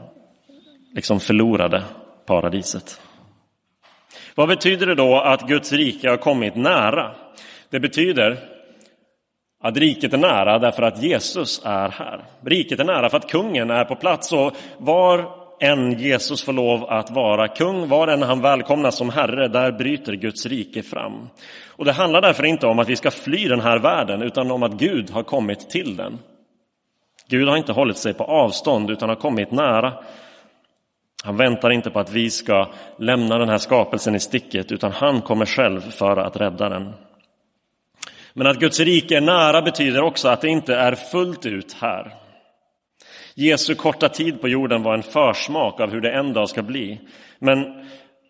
liksom 0.95 1.21
förlorade 1.21 1.83
paradiset. 2.27 3.01
Vad 4.35 4.49
betyder 4.49 4.87
det 4.87 4.95
då 4.95 5.21
att 5.21 5.49
Guds 5.49 5.73
rike 5.73 6.11
har 6.11 6.17
kommit 6.17 6.57
nära? 6.57 7.15
Det 7.71 7.81
betyder 7.81 8.39
att 9.63 9.77
riket 9.77 10.13
är 10.13 10.19
nära 10.19 10.59
därför 10.59 10.83
att 10.83 11.03
Jesus 11.03 11.63
är 11.65 11.89
här. 11.89 12.25
Riket 12.45 12.81
är 12.81 12.85
nära 12.85 13.11
för 13.11 13.17
att 13.17 13.31
kungen 13.31 13.71
är 13.71 13.85
på 13.85 13.97
plats 13.97 14.33
och 14.33 14.57
var 14.79 15.43
än 15.61 15.99
Jesus 15.99 16.45
får 16.45 16.53
lov 16.53 16.85
att 16.85 17.11
vara 17.11 17.49
kung, 17.49 17.89
var 17.89 18.09
än 18.09 18.23
han 18.23 18.41
välkomnas 18.41 18.97
som 18.97 19.11
herre, 19.11 19.49
där 19.49 19.73
bryter 19.73 20.13
Guds 20.13 20.47
rike 20.47 20.83
fram. 20.83 21.29
Och 21.69 21.85
det 21.85 21.93
handlar 21.93 22.21
därför 22.21 22.45
inte 22.45 22.67
om 22.67 22.79
att 22.79 22.89
vi 22.89 22.97
ska 22.97 23.11
fly 23.11 23.49
den 23.49 23.61
här 23.61 23.79
världen, 23.79 24.23
utan 24.23 24.51
om 24.51 24.63
att 24.63 24.73
Gud 24.73 25.11
har 25.11 25.23
kommit 25.23 25.71
till 25.71 25.97
den. 25.97 26.19
Gud 27.29 27.49
har 27.49 27.57
inte 27.57 27.73
hållit 27.73 27.97
sig 27.97 28.15
på 28.15 28.25
avstånd, 28.25 28.91
utan 28.91 29.09
har 29.09 29.17
kommit 29.17 29.51
nära. 29.51 29.93
Han 31.23 31.37
väntar 31.37 31.71
inte 31.71 31.91
på 31.91 32.01
att 32.01 32.13
vi 32.13 32.31
ska 32.31 32.73
lämna 32.99 33.39
den 33.39 33.49
här 33.49 33.59
skapelsen 33.59 34.15
i 34.15 34.21
sticket, 34.21 34.73
utan 34.73 34.93
han 34.93 35.23
kommer 35.23 35.47
själv 35.47 35.81
för 35.81 36.17
att 36.17 36.37
rädda 36.37 36.69
den. 36.69 36.93
Men 38.35 38.47
att 38.47 38.59
Guds 38.59 38.81
rike 38.81 39.17
är 39.17 39.21
nära 39.21 39.63
betyder 39.63 40.03
också 40.03 40.29
att 40.29 40.41
det 40.41 40.49
inte 40.49 40.75
är 40.75 40.95
fullt 40.95 41.47
ut 41.47 41.77
här. 41.81 42.15
Jesu 43.35 43.75
korta 43.75 44.09
tid 44.09 44.41
på 44.41 44.49
jorden 44.49 44.83
var 44.83 44.95
en 44.95 45.03
försmak 45.03 45.81
av 45.81 45.91
hur 45.91 46.01
det 46.01 46.13
en 46.13 46.33
dag 46.33 46.49
ska 46.49 46.63
bli. 46.63 47.01
Men 47.39 47.87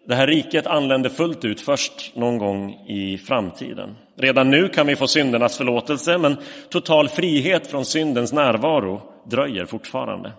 det 0.07 0.15
här 0.15 0.27
riket 0.27 0.67
anländer 0.67 1.11
fullt 1.11 1.45
ut 1.45 1.61
först 1.61 2.17
någon 2.17 2.39
gång 2.39 2.73
i 2.89 3.19
framtiden. 3.19 3.97
Redan 4.17 4.51
nu 4.51 4.69
kan 4.69 4.87
vi 4.87 4.97
få 4.97 5.07
syndernas 5.07 5.57
förlåtelse, 5.57 6.19
men 6.19 6.37
total 6.69 7.09
frihet 7.09 7.67
från 7.67 7.85
syndens 7.85 8.33
närvaro 8.33 9.03
dröjer 9.31 9.67
fortfarande. 9.67 10.33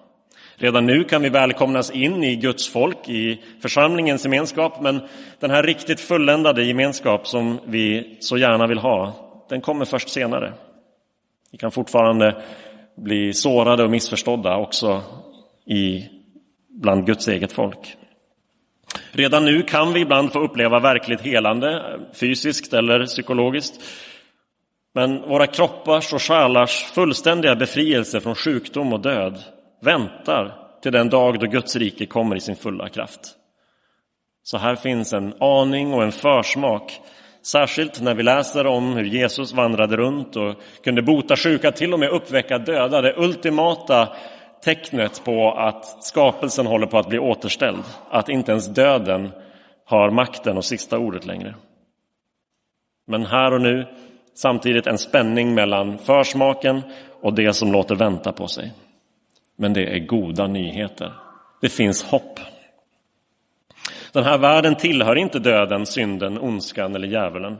Redan 0.63 0.86
nu 0.86 1.03
kan 1.03 1.22
vi 1.22 1.29
välkomnas 1.29 1.91
in 1.91 2.24
i 2.24 2.36
Guds 2.36 2.70
folk, 2.70 3.10
i 3.10 3.41
församlingens 3.62 4.24
gemenskap, 4.24 4.82
men 4.82 5.01
den 5.39 5.51
här 5.51 5.63
riktigt 5.63 6.00
fulländade 6.00 6.63
gemenskap 6.63 7.27
som 7.27 7.60
vi 7.65 8.17
så 8.20 8.38
gärna 8.38 8.67
vill 8.67 8.77
ha, 8.77 9.13
den 9.50 9.62
kommer 9.62 9.86
först 9.86 10.10
senare. 10.10 10.53
Vi 11.51 11.58
kan 11.58 11.72
fortfarande 11.72 12.43
bli 12.96 13.34
sårade 13.34 13.84
och 13.84 13.89
missförstådda 13.89 14.58
också 14.58 15.01
i, 15.65 16.05
bland 16.70 17.05
Guds 17.05 17.27
eget 17.27 17.51
folk. 17.51 17.98
Redan 19.12 19.46
nu 19.46 19.62
kan 19.62 19.93
vi 19.93 20.00
ibland 20.00 20.34
få 20.34 20.39
uppleva 20.39 20.79
verkligt 20.79 21.22
helande, 21.22 22.00
fysiskt 22.13 22.74
eller 22.74 23.05
psykologiskt. 23.05 23.82
Men 24.93 25.22
våra 25.22 25.48
kroppars 25.48 26.13
och 26.13 26.22
själars 26.22 26.84
fullständiga 26.84 27.55
befrielse 27.55 28.22
från 28.22 28.36
sjukdom 28.36 28.93
och 28.93 29.01
död 29.01 29.43
väntar 29.84 30.56
till 30.82 30.92
den 30.92 31.10
dag 31.10 31.40
då 31.40 31.46
Guds 31.46 31.75
rike 31.75 32.06
kommer 32.06 32.36
i 32.36 32.40
sin 32.40 32.56
fulla 32.56 32.90
kraft. 32.90 33.36
Så 34.44 34.58
här 34.58 34.75
finns 34.75 35.13
en 35.13 35.34
aning 35.40 35.94
och 35.94 36.04
en 36.04 36.12
försmak, 36.12 37.02
särskilt 37.42 38.02
när 38.02 38.16
vi 38.16 38.24
läser 38.24 38.68
om 38.68 38.94
hur 38.94 39.04
Jesus 39.04 39.54
vandrade 39.54 39.98
runt 39.98 40.36
och 40.36 40.56
kunde 40.84 41.02
bota 41.02 41.36
sjuka, 41.36 41.72
till 41.72 41.94
och 41.94 42.00
med 42.00 42.10
uppväcka 42.10 42.58
döda, 42.58 43.02
det 43.02 43.18
ultimata 43.18 44.10
tecknet 44.63 45.22
på 45.25 45.52
att 45.52 46.04
skapelsen 46.04 46.66
håller 46.66 46.88
på 46.88 46.98
att 46.98 47.10
bli 47.10 47.20
återställd, 47.20 47.84
att 48.10 48.30
inte 48.30 48.52
ens 48.52 48.68
döden 48.68 49.32
har 49.86 50.10
makten 50.10 50.58
och 50.58 50.66
sista 50.66 50.98
ordet 50.98 51.25
längre. 51.25 51.56
Men 53.08 53.25
här 53.25 53.54
och 53.54 53.62
nu 53.62 53.88
samtidigt 54.34 54.88
en 54.88 54.98
spänning 54.98 55.54
mellan 55.54 55.98
försmaken 55.98 56.82
och 57.22 57.34
det 57.34 57.54
som 57.54 57.72
låter 57.72 57.96
vänta 57.96 58.32
på 58.32 58.48
sig. 58.48 58.72
Men 59.56 59.74
det 59.74 59.96
är 59.96 60.00
goda 60.00 60.48
nyheter. 60.48 61.14
Det 61.62 61.70
finns 61.70 62.04
hopp. 62.04 62.40
Den 64.12 64.24
här 64.24 64.38
världen 64.38 64.76
tillhör 64.76 65.16
inte 65.16 65.40
döden, 65.40 65.86
synden, 65.86 66.40
ondskan 66.40 66.96
eller 66.96 67.08
djävulen. 67.08 67.58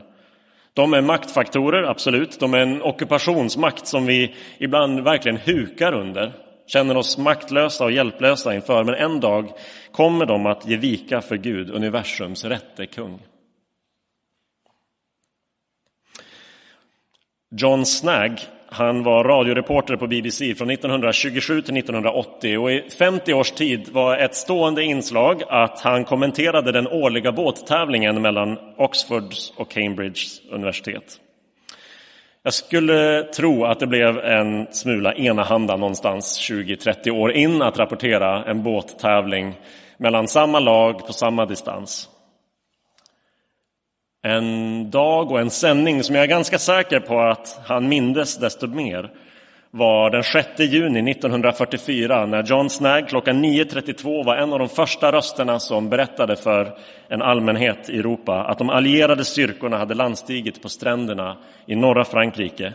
De 0.72 0.94
är 0.94 1.00
maktfaktorer, 1.00 1.82
absolut. 1.82 2.40
De 2.40 2.54
är 2.54 2.58
en 2.58 2.82
ockupationsmakt 2.82 3.86
som 3.86 4.06
vi 4.06 4.34
ibland 4.58 5.00
verkligen 5.00 5.38
hukar 5.38 5.92
under, 5.92 6.32
känner 6.66 6.96
oss 6.96 7.18
maktlösa 7.18 7.84
och 7.84 7.92
hjälplösa 7.92 8.54
inför. 8.54 8.84
Men 8.84 8.94
en 8.94 9.20
dag 9.20 9.52
kommer 9.92 10.26
de 10.26 10.46
att 10.46 10.68
ge 10.68 10.76
vika 10.76 11.20
för 11.20 11.36
Gud, 11.36 11.70
universums 11.70 12.44
rätte 12.44 12.86
kung. 12.86 13.22
John 17.50 17.86
Snagg 17.86 18.40
han 18.74 19.02
var 19.02 19.24
radioreporter 19.24 19.96
på 19.96 20.06
BBC 20.06 20.54
från 20.54 20.70
1927 20.70 21.60
till 21.62 21.76
1980 21.76 22.58
och 22.58 22.72
i 22.72 22.90
50 22.98 23.34
års 23.34 23.50
tid 23.50 23.88
var 23.92 24.16
ett 24.16 24.34
stående 24.34 24.82
inslag 24.82 25.42
att 25.48 25.80
han 25.80 26.04
kommenterade 26.04 26.72
den 26.72 26.88
årliga 26.88 27.32
båttävlingen 27.32 28.22
mellan 28.22 28.58
Oxfords 28.76 29.52
och 29.56 29.70
Cambridges 29.70 30.40
universitet. 30.50 31.20
Jag 32.42 32.54
skulle 32.54 33.22
tro 33.22 33.64
att 33.64 33.80
det 33.80 33.86
blev 33.86 34.18
en 34.18 34.66
smula 34.72 35.14
enahanda 35.14 35.76
någonstans 35.76 36.50
20-30 36.50 37.10
år 37.10 37.32
in 37.32 37.62
att 37.62 37.78
rapportera 37.78 38.44
en 38.44 38.62
båttävling 38.62 39.54
mellan 39.96 40.28
samma 40.28 40.60
lag 40.60 41.06
på 41.06 41.12
samma 41.12 41.46
distans. 41.46 42.08
En 44.26 44.90
dag 44.90 45.30
och 45.30 45.40
en 45.40 45.50
sändning 45.50 46.02
som 46.02 46.14
jag 46.14 46.24
är 46.24 46.28
ganska 46.28 46.58
säker 46.58 47.00
på 47.00 47.20
att 47.20 47.60
han 47.66 47.88
mindes 47.88 48.38
desto 48.38 48.66
mer 48.66 49.10
var 49.70 50.10
den 50.10 50.22
6 50.22 50.48
juni 50.58 51.10
1944 51.10 52.26
när 52.26 52.42
John 52.42 52.70
Snagg 52.70 53.08
klockan 53.08 53.44
9.32 53.44 54.24
var 54.24 54.36
en 54.36 54.52
av 54.52 54.58
de 54.58 54.68
första 54.68 55.12
rösterna 55.12 55.58
som 55.58 55.88
berättade 55.88 56.36
för 56.36 56.78
en 57.08 57.22
allmänhet 57.22 57.90
i 57.90 57.98
Europa 57.98 58.44
att 58.44 58.58
de 58.58 58.70
allierade 58.70 59.24
styrkorna 59.24 59.78
hade 59.78 59.94
landstigit 59.94 60.62
på 60.62 60.68
stränderna 60.68 61.36
i 61.66 61.76
norra 61.76 62.04
Frankrike. 62.04 62.72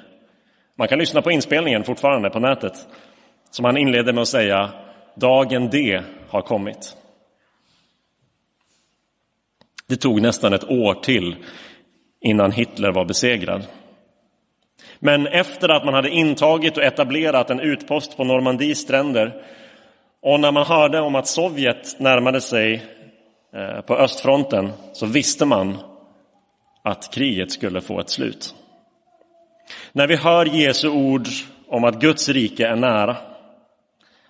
Man 0.75 0.87
kan 0.87 0.99
lyssna 0.99 1.21
på 1.21 1.31
inspelningen 1.31 1.83
fortfarande 1.83 2.29
på 2.29 2.39
nätet 2.39 2.73
som 3.51 3.65
han 3.65 3.77
inledde 3.77 4.13
med 4.13 4.21
att 4.21 4.27
säga 4.27 4.69
Dagen 5.15 5.69
D 5.69 6.01
har 6.29 6.41
kommit. 6.41 6.98
Det 9.89 9.95
tog 9.95 10.21
nästan 10.21 10.53
ett 10.53 10.69
år 10.69 10.93
till 10.93 11.35
innan 12.21 12.51
Hitler 12.51 12.91
var 12.91 13.05
besegrad. 13.05 13.65
Men 14.99 15.27
efter 15.27 15.69
att 15.69 15.85
man 15.85 15.93
hade 15.93 16.09
intagit 16.09 16.77
och 16.77 16.83
etablerat 16.83 17.49
en 17.49 17.59
utpost 17.59 18.17
på 18.17 18.23
Normandies 18.23 18.79
stränder 18.79 19.41
och 20.21 20.39
när 20.39 20.51
man 20.51 20.65
hörde 20.65 20.99
om 20.99 21.15
att 21.15 21.27
Sovjet 21.27 21.99
närmade 21.99 22.41
sig 22.41 22.85
eh, 23.53 23.81
på 23.81 23.95
östfronten 23.95 24.69
så 24.93 25.05
visste 25.05 25.45
man 25.45 25.77
att 26.83 27.13
kriget 27.13 27.51
skulle 27.51 27.81
få 27.81 27.99
ett 27.99 28.09
slut. 28.09 28.55
När 29.91 30.07
vi 30.07 30.15
hör 30.15 30.45
Jesu 30.45 30.89
ord 30.89 31.27
om 31.67 31.83
att 31.83 32.01
Guds 32.01 32.29
rike 32.29 32.67
är 32.67 32.75
nära 32.75 33.17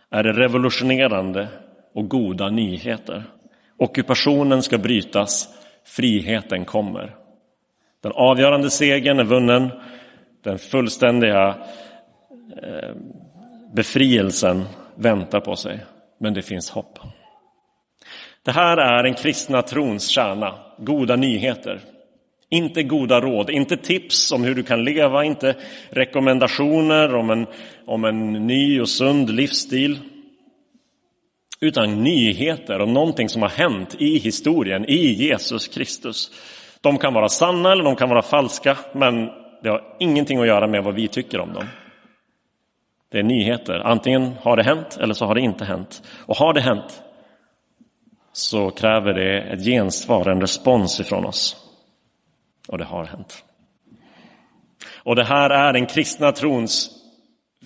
är 0.09 0.23
det 0.23 0.33
revolutionerande 0.33 1.47
och 1.93 2.09
goda 2.09 2.49
nyheter. 2.49 3.23
Ockupationen 3.79 4.63
ska 4.63 4.77
brytas, 4.77 5.49
friheten 5.85 6.65
kommer. 6.65 7.15
Den 8.03 8.11
avgörande 8.11 8.69
segern 8.69 9.19
är 9.19 9.23
vunnen, 9.23 9.69
den 10.43 10.59
fullständiga 10.59 11.55
eh, 12.63 12.95
befrielsen 13.73 14.65
väntar 14.95 15.39
på 15.39 15.55
sig, 15.55 15.79
men 16.17 16.33
det 16.33 16.41
finns 16.41 16.69
hopp. 16.69 16.99
Det 18.43 18.51
här 18.51 18.77
är 18.77 19.03
den 19.03 19.13
kristna 19.13 19.61
trons 19.61 20.07
kärna, 20.07 20.55
goda 20.77 21.15
nyheter. 21.15 21.79
Inte 22.49 22.83
goda 22.83 23.21
råd, 23.21 23.49
inte 23.49 23.77
tips 23.77 24.31
om 24.31 24.43
hur 24.43 24.55
du 24.55 24.63
kan 24.63 24.83
leva, 24.83 25.23
inte 25.23 25.55
rekommendationer 25.89 27.15
om 27.15 27.29
en, 27.29 27.47
om 27.85 28.05
en 28.05 28.33
ny 28.33 28.81
och 28.81 28.89
sund 28.89 29.29
livsstil 29.29 29.99
utan 31.61 32.03
nyheter 32.03 32.81
om 32.81 32.93
någonting 32.93 33.29
som 33.29 33.41
har 33.41 33.49
hänt 33.49 33.95
i 33.99 34.17
historien, 34.17 34.85
i 34.85 35.13
Jesus 35.13 35.67
Kristus. 35.67 36.31
De 36.81 36.97
kan 36.97 37.13
vara 37.13 37.29
sanna 37.29 37.71
eller 37.71 37.83
de 37.83 37.95
kan 37.95 38.09
vara 38.09 38.21
falska, 38.21 38.77
men 38.93 39.25
det 39.63 39.69
har 39.69 39.95
ingenting 39.99 40.39
att 40.39 40.47
göra 40.47 40.67
med 40.67 40.83
vad 40.83 40.95
vi 40.95 41.07
tycker 41.07 41.39
om 41.39 41.53
dem. 41.53 41.65
Det 43.11 43.19
är 43.19 43.23
nyheter. 43.23 43.79
Antingen 43.79 44.33
har 44.41 44.57
det 44.57 44.63
hänt 44.63 44.97
eller 45.01 45.13
så 45.13 45.25
har 45.25 45.35
det 45.35 45.41
inte 45.41 45.65
hänt. 45.65 46.03
Och 46.25 46.35
har 46.35 46.53
det 46.53 46.61
hänt 46.61 47.03
så 48.33 48.71
kräver 48.71 49.13
det 49.13 49.41
ett 49.41 49.65
gensvar, 49.65 50.29
en 50.29 50.41
respons 50.41 50.99
ifrån 50.99 51.25
oss. 51.25 51.55
Och 52.67 52.77
det 52.77 52.85
har 52.85 53.05
hänt. 53.05 53.43
Och 55.03 55.15
det 55.15 55.23
här 55.23 55.49
är 55.49 55.73
den 55.73 55.85
kristna 55.85 56.31
trons 56.31 56.98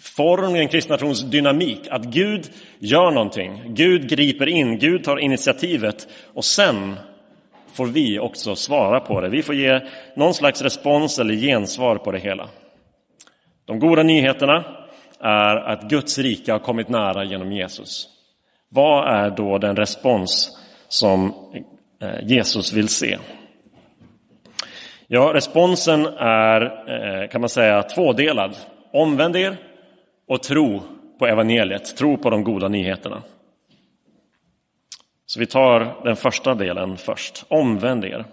form 0.04 0.56
i 0.56 0.60
en 0.60 0.68
kristna 0.68 0.98
trons 0.98 1.22
dynamik. 1.24 1.88
Att 1.90 2.04
Gud 2.04 2.50
gör 2.80 3.12
någonting, 3.12 3.62
Gud 3.68 4.10
griper 4.10 4.48
in, 4.48 4.80
Gud 4.80 5.04
tar 5.04 5.18
initiativet 5.18 6.08
och 6.34 6.46
sen 6.46 6.96
får 7.74 7.86
vi 7.86 8.20
också 8.20 8.56
svara 8.56 9.00
på 9.00 9.22
det. 9.22 9.30
Vi 9.30 9.44
får 9.44 9.56
ge 9.56 9.82
någon 10.16 10.34
slags 10.34 10.62
respons 10.62 11.20
eller 11.20 11.34
gensvar 11.34 11.96
på 11.96 12.12
det 12.12 12.20
hela. 12.20 12.50
De 13.66 13.80
goda 13.80 14.04
nyheterna 14.04 14.64
är 15.20 15.56
att 15.56 15.90
Guds 15.90 16.18
rike 16.18 16.52
har 16.52 16.60
kommit 16.60 16.90
nära 16.90 17.24
genom 17.24 17.52
Jesus. 17.52 18.08
Vad 18.70 19.08
är 19.08 19.30
då 19.30 19.58
den 19.58 19.76
respons 19.76 20.58
som 20.88 21.34
eh, 22.02 22.28
Jesus 22.28 22.74
vill 22.74 22.88
se? 22.88 23.18
Ja, 25.08 25.32
responsen 25.34 26.06
är, 26.18 26.62
eh, 26.62 27.30
kan 27.30 27.42
man 27.42 27.50
säga, 27.50 27.84
tvådelad. 27.84 28.56
Omvänd 28.94 29.36
er 29.36 29.58
och 30.34 30.44
tro 30.44 30.82
på 31.20 31.28
evangeliet, 31.28 31.98
tro 31.98 32.18
på 32.18 32.30
de 32.30 32.44
goda 32.44 32.68
nyheterna. 32.68 33.24
Så 35.26 35.40
vi 35.40 35.46
tar 35.46 36.04
den 36.04 36.16
första 36.16 36.56
delen 36.56 36.98
först. 36.98 37.46
Omvänd 37.48 38.06
er. 38.06 38.26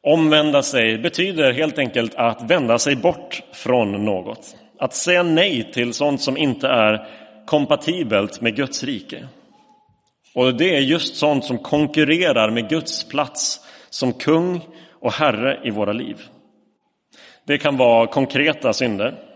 Omvända 0.00 0.62
sig 0.62 0.98
betyder 0.98 1.52
helt 1.52 1.78
enkelt 1.78 2.14
att 2.14 2.50
vända 2.50 2.78
sig 2.78 2.96
bort 2.96 3.42
från 3.52 4.04
något. 4.04 4.56
Att 4.78 4.94
säga 4.94 5.22
nej 5.22 5.72
till 5.72 5.92
sånt 5.92 6.20
som 6.20 6.36
inte 6.36 6.68
är 6.68 7.06
kompatibelt 7.46 8.40
med 8.40 8.56
Guds 8.56 8.84
rike. 8.84 9.28
Och 10.34 10.54
det 10.54 10.76
är 10.76 10.80
just 10.80 11.16
sånt 11.16 11.44
som 11.44 11.58
konkurrerar 11.58 12.50
med 12.50 12.68
Guds 12.68 13.08
plats 13.08 13.60
som 13.90 14.12
kung 14.12 14.60
och 14.90 15.12
herre 15.12 15.60
i 15.64 15.70
våra 15.70 15.92
liv. 15.92 16.20
Det 17.46 17.58
kan 17.58 17.76
vara 17.76 18.06
konkreta 18.06 18.72
synder, 18.72 19.33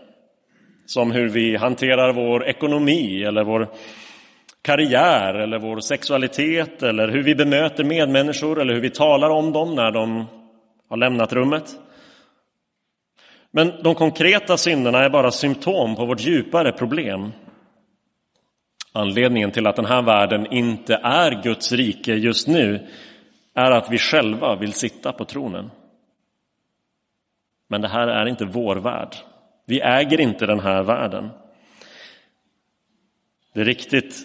som 0.89 1.11
hur 1.11 1.29
vi 1.29 1.55
hanterar 1.55 2.13
vår 2.13 2.47
ekonomi 2.47 3.23
eller 3.23 3.43
vår 3.43 3.67
karriär 4.61 5.33
eller 5.33 5.59
vår 5.59 5.79
sexualitet 5.79 6.83
eller 6.83 7.07
hur 7.07 7.23
vi 7.23 7.35
bemöter 7.35 7.83
medmänniskor 7.83 8.61
eller 8.61 8.73
hur 8.73 8.81
vi 8.81 8.89
talar 8.89 9.29
om 9.29 9.51
dem 9.51 9.75
när 9.75 9.91
de 9.91 10.25
har 10.89 10.97
lämnat 10.97 11.33
rummet. 11.33 11.75
Men 13.51 13.73
de 13.83 13.95
konkreta 13.95 14.57
synderna 14.57 14.99
är 14.99 15.09
bara 15.09 15.31
symptom 15.31 15.95
på 15.95 16.05
vårt 16.05 16.21
djupare 16.21 16.71
problem. 16.71 17.31
Anledningen 18.93 19.51
till 19.51 19.67
att 19.67 19.75
den 19.75 19.85
här 19.85 20.01
världen 20.01 20.53
inte 20.53 20.95
är 21.03 21.43
Guds 21.43 21.71
rike 21.71 22.13
just 22.13 22.47
nu 22.47 22.87
är 23.53 23.71
att 23.71 23.91
vi 23.91 23.97
själva 23.97 24.55
vill 24.55 24.73
sitta 24.73 25.11
på 25.11 25.25
tronen. 25.25 25.71
Men 27.67 27.81
det 27.81 27.87
här 27.87 28.07
är 28.07 28.25
inte 28.25 28.45
vår 28.45 28.75
värld. 28.75 29.15
Vi 29.69 29.81
äger 29.81 30.21
inte 30.21 30.45
den 30.45 30.59
här 30.59 30.83
världen. 30.83 31.29
Det 33.53 33.63
riktigt 33.63 34.15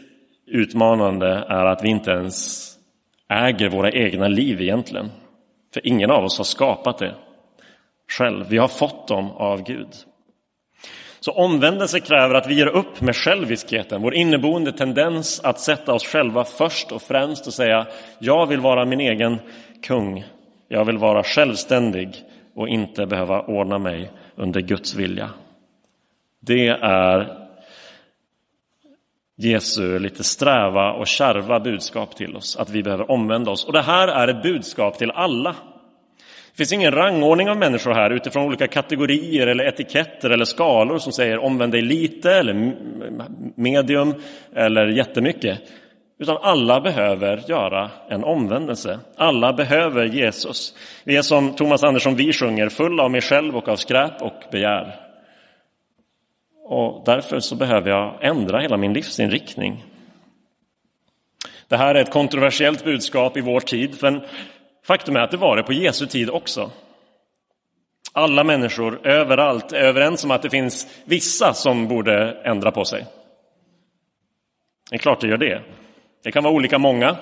utmanande 0.47 1.29
är 1.49 1.65
att 1.67 1.85
vi 1.85 1.89
inte 1.89 2.11
ens 2.11 2.71
äger 3.29 3.69
våra 3.69 3.91
egna 3.91 4.29
liv 4.29 4.61
egentligen. 4.61 5.11
För 5.75 5.87
ingen 5.87 6.11
av 6.11 6.25
oss 6.25 6.39
har 6.39 6.45
skapat 6.45 6.99
det 6.99 7.15
själv. 8.09 8.49
Vi 8.49 8.59
har 8.59 8.69
fått 8.69 9.09
dem 9.09 9.31
av 9.31 9.63
Gud. 9.63 9.89
Så 11.21 11.33
omvändelse 11.33 12.01
kräver 12.01 12.35
att 12.35 12.47
vi 12.47 12.55
ger 12.55 12.67
upp 12.67 13.01
med 13.01 13.17
själviskheten, 13.17 14.03
vår 14.03 14.15
inneboende 14.15 14.73
tendens 14.73 15.41
att 15.45 15.61
sätta 15.61 15.95
oss 15.95 16.07
själva 16.07 16.45
först 16.45 16.93
och 16.93 17.03
främst 17.03 17.47
och 17.47 17.55
säga 17.55 17.87
jag 18.19 18.47
vill 18.47 18.61
vara 18.61 18.85
min 18.85 19.01
egen 19.01 19.39
kung. 19.83 20.25
Jag 20.69 20.85
vill 20.85 20.99
vara 20.99 21.23
självständig 21.23 22.25
och 22.55 22.69
inte 22.69 23.07
behöva 23.07 23.41
ordna 23.41 23.79
mig 23.79 24.11
under 24.37 24.61
Guds 24.61 24.95
vilja. 24.95 25.31
Det 26.41 26.69
är 26.83 27.45
Jesu 29.37 29.99
lite 29.99 30.25
sträva 30.25 30.93
och 30.93 31.07
kärva 31.07 31.61
budskap 31.61 32.17
till 32.17 32.37
oss, 32.37 32.57
att 32.57 32.71
vi 32.71 32.83
behöver 32.83 33.11
omvända 33.11 33.51
oss. 33.51 33.65
Och 33.65 33.73
det 33.73 33.83
här 33.83 34.09
är 34.09 34.29
ett 34.29 34.43
budskap 34.43 34.99
till 34.99 35.11
alla. 35.11 35.57
Det 36.51 36.57
finns 36.57 36.73
ingen 36.73 36.93
rangordning 36.93 37.51
av 37.51 37.57
människor 37.57 37.95
här 37.95 38.11
utifrån 38.11 38.47
olika 38.47 38.67
kategorier 38.67 39.47
eller 39.47 39.65
etiketter 39.65 40.31
eller 40.31 40.45
skalor 40.45 40.99
som 40.99 41.13
säger 41.13 41.39
omvänd 41.39 41.73
dig 41.73 41.83
lite 41.83 42.33
eller 42.33 42.75
medium 43.57 44.15
eller 44.55 44.87
jättemycket. 44.87 45.61
Utan 46.19 46.37
alla 46.37 46.81
behöver 46.81 47.43
göra 47.49 47.91
en 48.09 48.25
omvändelse. 48.25 49.01
Alla 49.17 49.53
behöver 49.53 50.05
Jesus. 50.05 50.75
Vi 51.05 51.17
är 51.17 51.23
som 51.23 51.57
Thomas 51.57 51.85
Andersson 51.85 52.17
vi 52.17 52.33
sjunger, 52.33 52.69
full 52.69 53.01
av 53.01 53.11
mig 53.11 53.21
själv 53.21 53.57
och 53.57 53.69
av 53.69 53.77
skräp 53.77 54.23
och 54.23 54.43
begär. 54.51 55.01
Och 56.65 57.03
därför 57.07 57.41
så 57.41 57.57
behöver 57.57 57.91
jag 57.91 58.19
ändra 58.21 58.61
hela 58.61 58.77
min 58.77 58.93
livsinriktning. 58.93 59.85
Det 61.69 61.77
här 61.77 61.95
är 61.95 62.01
ett 62.01 62.13
kontroversiellt 62.13 62.85
budskap 62.85 63.37
i 63.37 63.41
vår 63.41 63.61
tid, 63.61 63.97
men 64.03 64.21
faktum 64.87 65.17
är 65.17 65.21
att 65.21 65.31
det 65.31 65.37
var 65.37 65.57
det 65.57 65.63
på 65.63 65.73
Jesu 65.73 66.07
tid 66.07 66.31
också. 66.31 66.71
Alla 68.13 68.45
människor 68.45 69.07
överallt 69.07 69.73
är 69.73 69.81
överens 69.81 70.25
om 70.25 70.31
att 70.31 70.43
det 70.43 70.51
finns 70.51 71.03
vissa 71.05 71.55
som 71.55 71.89
borde 71.89 72.43
ändra 72.45 72.71
på 72.71 72.85
sig. 72.85 73.07
Det 74.91 74.97
är 74.97 74.99
klart 74.99 75.21
det 75.21 75.29
gör 75.29 75.37
det. 75.37 75.63
Det 76.25 76.33
kan 76.33 76.45
vara 76.45 76.55
olika 76.55 76.79
många. 76.79 77.17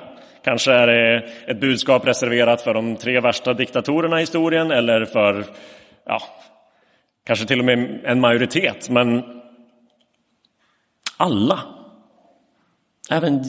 Kanske 0.44 0.72
är 0.72 0.86
det 0.86 1.28
ett 1.46 1.60
budskap 1.60 2.06
reserverat 2.06 2.62
för 2.62 2.74
de 2.74 2.96
tre 2.96 3.20
värsta 3.20 3.54
diktatorerna 3.54 4.18
i 4.18 4.22
historien 4.22 4.70
eller 4.70 5.04
för 5.04 5.44
ja, 6.04 6.22
kanske 7.24 7.46
till 7.46 7.58
och 7.58 7.64
med 7.64 8.00
en 8.04 8.20
majoritet, 8.20 8.90
men 8.90 9.22
alla, 11.16 11.60
även, 13.10 13.44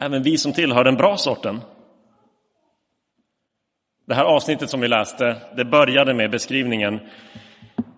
även 0.00 0.22
vi 0.22 0.38
som 0.38 0.52
tillhör 0.52 0.84
den 0.84 0.96
bra 0.96 1.16
sorten. 1.16 1.60
Det 4.06 4.14
här 4.14 4.24
avsnittet 4.24 4.70
som 4.70 4.80
vi 4.80 4.88
läste, 4.88 5.36
det 5.56 5.64
började 5.64 6.14
med 6.14 6.30
beskrivningen 6.30 7.00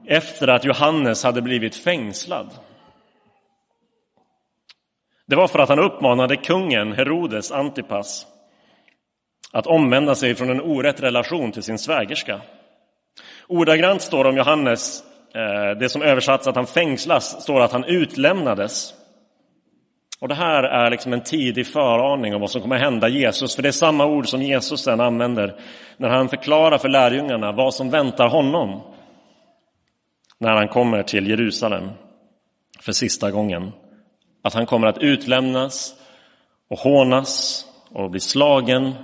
efter 0.06 0.48
att 0.48 0.64
Johannes 0.64 1.24
hade 1.24 1.42
blivit 1.42 1.76
fängslad. 1.76 2.50
Det 5.28 5.36
var 5.36 5.48
för 5.48 5.58
att 5.58 5.68
han 5.68 5.78
uppmanade 5.78 6.36
kungen 6.36 6.92
Herodes 6.92 7.52
Antipas 7.52 8.26
att 9.52 9.66
omvända 9.66 10.14
sig 10.14 10.34
från 10.34 10.50
en 10.50 10.60
orätt 10.60 11.02
relation 11.02 11.52
till 11.52 11.62
sin 11.62 11.78
svägerska. 11.78 12.40
Ordagrant 13.48 14.02
står 14.02 14.24
om 14.24 14.36
Johannes, 14.36 15.02
eh, 15.34 15.78
det 15.78 15.88
som 15.88 16.02
översatts 16.02 16.46
att 16.46 16.56
han 16.56 16.66
fängslas, 16.66 17.42
står 17.42 17.60
att 17.60 17.72
han 17.72 17.84
utlämnades. 17.84 18.94
Och 20.20 20.28
det 20.28 20.34
här 20.34 20.62
är 20.62 20.90
liksom 20.90 21.12
en 21.12 21.22
tidig 21.22 21.66
föraning 21.66 22.34
om 22.34 22.40
vad 22.40 22.50
som 22.50 22.62
kommer 22.62 22.78
hända 22.78 23.08
Jesus, 23.08 23.56
för 23.56 23.62
det 23.62 23.68
är 23.68 23.72
samma 23.72 24.06
ord 24.06 24.28
som 24.28 24.42
Jesus 24.42 24.80
sen 24.80 25.00
använder 25.00 25.60
när 25.96 26.08
han 26.08 26.28
förklarar 26.28 26.78
för 26.78 26.88
lärjungarna 26.88 27.52
vad 27.52 27.74
som 27.74 27.90
väntar 27.90 28.28
honom 28.28 28.80
när 30.38 30.54
han 30.54 30.68
kommer 30.68 31.02
till 31.02 31.26
Jerusalem 31.26 31.88
för 32.80 32.92
sista 32.92 33.30
gången. 33.30 33.72
Att 34.42 34.54
han 34.54 34.66
kommer 34.66 34.86
att 34.86 34.98
utlämnas 34.98 35.94
och 36.68 36.78
hånas 36.78 37.64
och 37.90 38.10
bli 38.10 38.20
slagen 38.20 38.94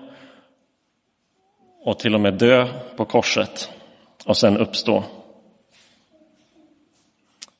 och 1.84 1.98
till 1.98 2.14
och 2.14 2.20
med 2.20 2.34
dö 2.34 2.68
på 2.96 3.04
korset 3.04 3.70
och 4.24 4.36
sen 4.36 4.56
uppstå. 4.56 5.04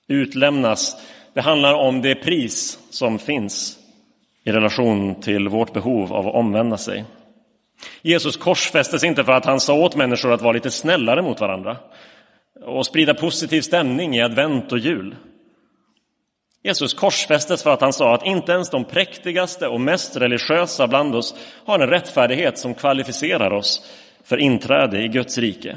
Utlämnas, 0.07 0.97
det 1.33 1.41
handlar 1.41 1.75
om 1.75 2.03
det 2.03 2.15
pris 2.15 2.79
som 2.91 3.19
finns 3.19 3.79
i 4.45 4.53
relation 4.53 5.21
till 5.21 5.49
vårt 5.49 5.73
behov 5.73 6.13
av 6.13 6.29
att 6.29 6.35
omvända 6.35 6.77
sig. 6.77 7.05
Jesus 8.03 8.37
korsfästes 8.37 9.05
inte 9.05 9.25
för 9.25 9.33
att 9.33 9.45
han 9.45 9.61
sa 9.61 9.75
åt 9.75 9.97
människor 9.97 10.33
att 10.33 10.43
vara 10.43 10.53
lite 10.53 10.71
snällare 10.71 11.23
mot 11.23 11.41
varandra 11.41 11.77
och 12.65 12.87
sprida 12.87 13.15
positiv 13.15 13.61
stämning 13.61 14.17
i 14.17 14.23
advent 14.23 14.73
och 14.73 14.79
jul. 14.79 15.17
Jesus 16.67 16.95
korsfästes 16.95 17.63
för 17.63 17.71
att 17.71 17.81
han 17.81 17.93
sa 17.93 18.15
att 18.15 18.27
inte 18.27 18.53
ens 18.53 18.71
de 18.71 18.85
präktigaste 18.85 19.69
och 19.69 19.81
mest 19.81 20.17
religiösa 20.17 20.87
bland 20.87 21.15
oss 21.15 21.35
har 21.65 21.79
en 21.79 21.89
rättfärdighet 21.89 22.59
som 22.59 22.75
kvalificerar 22.75 23.53
oss 23.53 23.91
för 24.23 24.37
inträde 24.37 25.03
i 25.03 25.09
Guds 25.09 25.39
rike. 25.39 25.77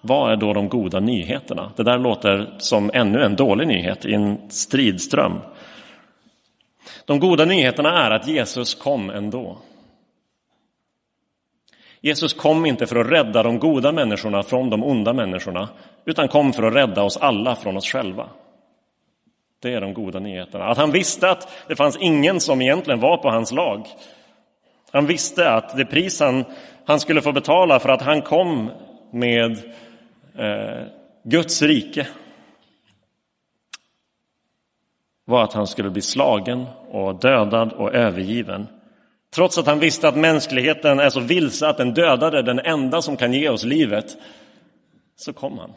Vad 0.00 0.32
är 0.32 0.36
då 0.36 0.52
de 0.52 0.68
goda 0.68 1.00
nyheterna? 1.00 1.72
Det 1.76 1.82
där 1.82 1.98
låter 1.98 2.54
som 2.58 2.90
ännu 2.94 3.22
en 3.22 3.36
dålig 3.36 3.68
nyhet 3.68 4.04
i 4.04 4.14
en 4.14 4.50
stridström. 4.50 5.40
De 7.04 7.20
goda 7.20 7.44
nyheterna 7.44 8.06
är 8.06 8.10
att 8.10 8.28
Jesus 8.28 8.74
kom 8.74 9.10
ändå. 9.10 9.58
Jesus 12.04 12.32
kom 12.32 12.66
inte 12.66 12.86
för 12.86 12.96
att 12.96 13.10
rädda 13.10 13.42
de 13.42 13.58
goda 13.58 13.92
människorna 13.92 14.42
från 14.42 14.70
de 14.70 14.84
onda 14.84 15.12
människorna, 15.12 15.68
utan 16.04 16.28
kom 16.28 16.52
för 16.52 16.62
att 16.62 16.74
rädda 16.74 17.02
oss 17.02 17.16
alla 17.16 17.56
från 17.56 17.76
oss 17.76 17.86
själva. 17.86 18.28
Det 19.62 19.74
är 19.74 19.80
de 19.80 19.94
goda 19.94 20.18
nyheterna. 20.18 20.64
Att 20.64 20.78
han 20.78 20.92
visste 20.92 21.30
att 21.30 21.48
det 21.68 21.76
fanns 21.76 21.96
ingen 21.96 22.40
som 22.40 22.62
egentligen 22.62 23.00
var 23.00 23.16
på 23.16 23.30
hans 23.30 23.52
lag. 23.52 23.86
Han 24.90 25.06
visste 25.06 25.50
att 25.50 25.76
det 25.76 25.86
pris 25.86 26.20
han, 26.20 26.44
han 26.84 27.00
skulle 27.00 27.22
få 27.22 27.32
betala 27.32 27.80
för 27.80 27.88
att 27.88 28.02
han 28.02 28.22
kom 28.22 28.70
med 29.10 29.50
eh, 30.38 30.86
Guds 31.22 31.62
rike 31.62 32.06
var 35.24 35.44
att 35.44 35.52
han 35.52 35.66
skulle 35.66 35.90
bli 35.90 36.02
slagen 36.02 36.66
och 36.90 37.20
dödad 37.20 37.72
och 37.72 37.94
övergiven. 37.94 38.66
Trots 39.34 39.58
att 39.58 39.66
han 39.66 39.78
visste 39.78 40.08
att 40.08 40.16
mänskligheten 40.16 41.00
är 41.00 41.10
så 41.10 41.20
vilse 41.20 41.68
att 41.68 41.76
den 41.76 41.94
dödade 41.94 42.42
den 42.42 42.58
enda 42.58 43.02
som 43.02 43.16
kan 43.16 43.32
ge 43.32 43.48
oss 43.48 43.64
livet, 43.64 44.16
så 45.16 45.32
kom 45.32 45.58
han. 45.58 45.72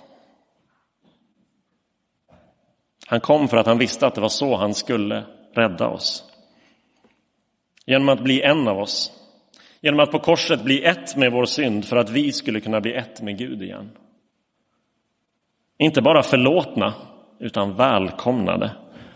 Han 3.07 3.19
kom 3.19 3.47
för 3.47 3.57
att 3.57 3.65
han 3.65 3.77
visste 3.77 4.07
att 4.07 4.15
det 4.15 4.21
var 4.21 4.29
så 4.29 4.55
han 4.55 4.73
skulle 4.73 5.23
rädda 5.53 5.87
oss. 5.87 6.23
Genom 7.85 8.09
att 8.09 8.23
bli 8.23 8.41
en 8.41 8.67
av 8.67 8.77
oss. 8.77 9.11
Genom 9.81 9.99
att 9.99 10.11
på 10.11 10.19
korset 10.19 10.63
bli 10.63 10.83
ett 10.83 11.15
med 11.15 11.31
vår 11.31 11.45
synd 11.45 11.85
för 11.85 11.97
att 11.97 12.09
vi 12.09 12.31
skulle 12.31 12.59
kunna 12.59 12.81
bli 12.81 12.93
ett 12.93 13.21
med 13.21 13.37
Gud 13.37 13.61
igen. 13.61 13.91
Inte 15.77 16.01
bara 16.01 16.23
förlåtna, 16.23 16.93
utan 17.39 17.75
välkomnade, 17.75 18.71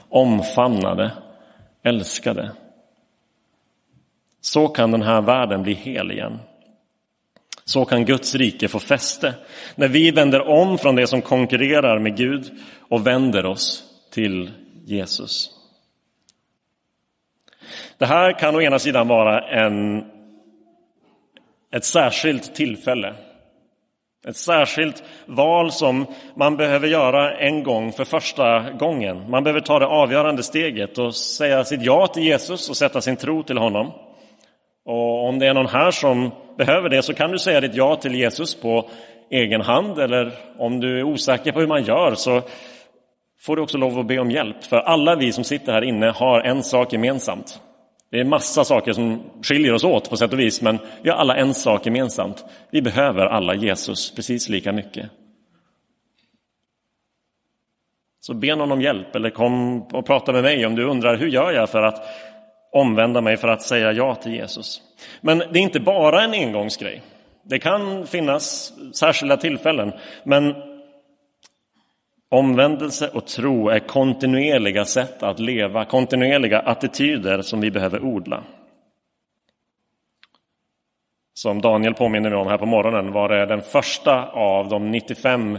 omfamnade, 0.10 1.12
älskade. 1.84 2.52
Så 4.42 4.68
kan 4.68 4.92
den 4.92 5.02
här 5.02 5.22
världen 5.22 5.64
bli 5.64 5.74
hel 5.74 6.12
igen. 6.12 6.40
Så 7.66 7.86
kan 7.86 8.06
Guds 8.06 8.36
rike 8.36 8.68
få 8.68 8.80
fäste 8.80 9.34
när 9.76 9.88
vi 9.88 10.12
vänder 10.12 10.48
om 10.48 10.78
från 10.78 10.96
det 10.96 11.08
som 11.08 11.22
konkurrerar 11.22 12.00
med 12.00 12.18
Gud 12.18 12.52
och 12.90 13.08
vänder 13.08 13.46
oss 13.46 13.84
till 14.12 14.52
Jesus. 14.86 15.50
Det 17.98 18.06
här 18.06 18.40
kan 18.40 18.56
å 18.56 18.62
ena 18.62 18.80
sidan 18.80 19.08
vara 19.08 19.50
en, 19.50 20.06
ett 21.72 21.86
särskilt 21.86 22.56
tillfälle. 22.56 23.14
Ett 24.28 24.38
särskilt 24.38 25.04
val 25.26 25.72
som 25.72 26.06
man 26.36 26.58
behöver 26.58 26.88
göra 26.88 27.38
en 27.38 27.64
gång 27.64 27.92
för 27.92 28.06
första 28.06 28.72
gången. 28.72 29.30
Man 29.30 29.44
behöver 29.44 29.62
ta 29.62 29.80
det 29.80 29.86
avgörande 29.86 30.44
steget 30.44 30.98
och 30.98 31.16
säga 31.16 31.64
sitt 31.64 31.82
ja 31.82 32.08
till 32.08 32.24
Jesus 32.24 32.70
och 32.70 32.78
sätta 32.78 33.02
sin 33.02 33.16
tro 33.16 33.44
till 33.44 33.58
honom. 33.58 33.92
Och 34.86 35.28
om 35.28 35.40
det 35.40 35.48
är 35.48 35.54
någon 35.54 35.68
här 35.68 35.92
som 35.92 36.32
behöver 36.58 36.90
det 36.90 37.02
så 37.02 37.14
kan 37.14 37.32
du 37.32 37.40
säga 37.40 37.62
ditt 37.62 37.76
ja 37.76 37.96
till 37.96 38.16
Jesus 38.16 38.62
på 38.62 38.90
egen 39.30 39.62
hand 39.62 40.00
eller 40.00 40.32
om 40.58 40.80
du 40.80 41.00
är 41.00 41.04
osäker 41.04 41.52
på 41.52 41.60
hur 41.60 41.68
man 41.68 41.84
gör 41.84 42.16
så 42.16 42.42
får 43.40 43.56
du 43.56 43.62
också 43.62 43.78
lov 43.78 44.00
att 44.00 44.08
be 44.08 44.20
om 44.20 44.32
hjälp. 44.32 44.64
För 44.64 44.78
alla 44.78 45.16
vi 45.16 45.32
som 45.32 45.44
sitter 45.44 45.74
här 45.74 45.82
inne 45.82 46.06
har 46.06 46.42
en 46.42 46.64
sak 46.64 46.94
gemensamt. 46.94 47.62
Det 48.12 48.20
är 48.20 48.24
massa 48.24 48.64
saker 48.64 48.94
som 48.94 49.24
skiljer 49.44 49.74
oss 49.74 49.84
åt 49.84 50.10
på 50.10 50.18
sätt 50.18 50.34
och 50.34 50.40
vis, 50.40 50.62
men 50.62 50.78
vi 51.02 51.10
har 51.10 51.18
alla 51.18 51.36
en 51.36 51.54
sak 51.54 51.86
gemensamt. 51.86 52.46
Vi 52.72 52.82
behöver 52.82 53.26
alla 53.26 53.56
Jesus 53.56 54.16
precis 54.16 54.50
lika 54.50 54.72
mycket. 54.72 55.10
Så 58.20 58.34
be 58.34 58.56
någon 58.56 58.72
om 58.72 58.82
hjälp 58.82 59.16
eller 59.16 59.30
kom 59.30 59.82
och 59.82 60.06
prata 60.06 60.32
med 60.32 60.44
mig 60.44 60.66
om 60.66 60.76
du 60.76 60.84
undrar 60.84 61.18
hur 61.18 61.28
gör 61.28 61.52
jag 61.52 61.70
för 61.70 61.82
att 61.82 62.06
omvända 62.72 63.22
mig 63.22 63.38
för 63.38 63.48
att 63.48 63.62
säga 63.62 63.92
ja 63.92 64.16
till 64.16 64.34
Jesus. 64.34 64.82
Men 65.22 65.38
det 65.38 65.60
är 65.60 65.64
inte 65.64 65.80
bara 65.80 66.24
en 66.24 66.34
engångsgrej. 66.34 67.02
Det 67.44 67.60
kan 67.60 68.08
finnas 68.08 68.74
särskilda 68.94 69.38
tillfällen, 69.38 69.94
men 70.24 70.56
omvändelse 72.30 73.08
och 73.08 73.28
tro 73.28 73.70
är 73.70 73.80
kontinuerliga 73.80 74.86
sätt 74.86 75.24
att 75.24 75.40
leva, 75.40 75.86
kontinuerliga 75.86 76.60
attityder 76.60 77.42
som 77.42 77.62
vi 77.62 77.72
behöver 77.72 78.04
odla. 78.04 78.44
Som 81.34 81.62
Daniel 81.62 81.94
påminner 81.94 82.30
mig 82.30 82.40
om 82.40 82.48
här 82.48 82.58
på 82.58 82.66
morgonen 82.66 83.12
var 83.12 83.30
det 83.30 83.46
den 83.46 83.62
första 83.62 84.26
av 84.26 84.70
de 84.70 84.92
95 84.92 85.58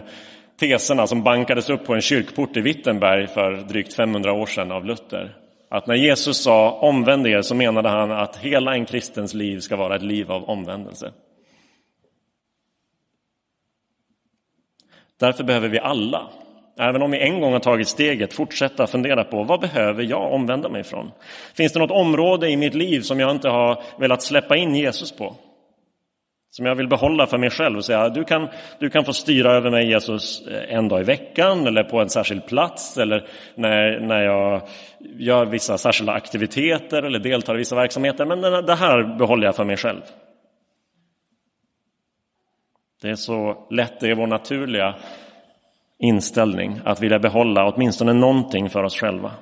teserna 0.61 1.07
som 1.07 1.23
bankades 1.23 1.71
upp 1.71 1.87
på 1.87 1.95
en 1.95 2.01
kyrkport 2.01 2.57
i 2.57 2.61
Wittenberg 2.61 3.27
för 3.27 3.53
drygt 3.53 3.95
500 3.95 4.33
år 4.33 4.47
sedan 4.47 4.73
av 4.73 4.85
Luther. 4.85 5.42
Att 5.73 5.87
när 5.87 5.95
Jesus 5.95 6.43
sa 6.43 6.71
omvänd 6.71 7.27
er 7.27 7.43
så 7.43 7.55
menade 7.55 7.89
han 7.89 8.11
att 8.11 8.37
hela 8.37 8.75
en 8.75 8.87
kristens 8.87 9.35
liv 9.35 9.61
ska 9.61 9.77
vara 9.77 9.97
ett 9.97 10.03
liv 10.03 10.33
av 10.33 10.45
omvändelse. 10.45 11.13
Därför 15.21 15.45
behöver 15.45 15.69
vi 15.69 15.79
alla, 15.79 16.31
även 16.79 17.03
om 17.03 17.11
vi 17.11 17.19
en 17.19 17.41
gång 17.41 17.53
har 17.53 17.61
tagit 17.61 17.89
steget, 17.89 18.33
fortsätta 18.33 18.87
fundera 18.87 19.25
på 19.25 19.43
vad 19.43 19.61
behöver 19.61 20.03
jag 20.03 20.33
omvända 20.33 20.69
mig 20.69 20.81
ifrån? 20.81 21.11
Finns 21.55 21.73
det 21.73 21.79
något 21.79 21.91
område 21.91 22.51
i 22.51 22.57
mitt 22.57 22.75
liv 22.75 23.01
som 23.01 23.21
jag 23.21 23.31
inte 23.31 23.49
har 23.49 23.83
velat 23.99 24.23
släppa 24.23 24.57
in 24.57 24.75
Jesus 24.75 25.13
på? 25.13 25.37
Som 26.55 26.67
jag 26.67 26.75
vill 26.75 26.89
behålla 26.89 27.27
för 27.27 27.39
mig 27.39 27.51
själv 27.51 27.77
och 27.77 27.85
säga 27.85 28.09
du 28.09 28.25
kan, 28.25 28.49
du 28.79 28.91
kan 28.91 29.05
få 29.05 29.13
styra 29.13 29.53
över 29.53 29.71
mig 29.71 29.89
Jesus 29.89 30.47
eh, 30.47 30.75
en 30.75 30.89
dag 30.89 31.01
i 31.01 31.05
veckan 31.05 31.67
eller 31.67 31.85
på 31.85 32.01
en 32.01 32.09
särskild 32.09 32.47
plats 32.47 32.99
eller 32.99 33.29
när, 33.55 34.01
när 34.01 34.23
jag 34.23 34.63
gör 35.01 35.47
vissa 35.47 35.79
särskilda 35.79 36.13
aktiviteter 36.13 37.03
eller 37.03 37.19
deltar 37.19 37.55
i 37.55 37.59
vissa 37.59 37.77
verksamheter. 37.77 38.27
Men 38.27 38.41
det 38.41 38.75
här 38.75 39.19
behåller 39.19 39.45
jag 39.45 39.57
för 39.57 39.65
mig 39.65 39.77
själv. 39.77 40.01
Det 43.03 43.11
är 43.11 43.15
så 43.15 43.67
lätt, 43.71 44.01
det 44.01 44.11
är 44.11 44.15
vår 44.15 44.27
naturliga 44.27 44.95
inställning 45.99 46.81
att 46.85 47.01
vilja 47.01 47.19
behålla 47.19 47.73
åtminstone 47.73 48.13
någonting 48.13 48.71
för 48.71 48.83
oss 48.83 48.97
själva. 48.97 49.33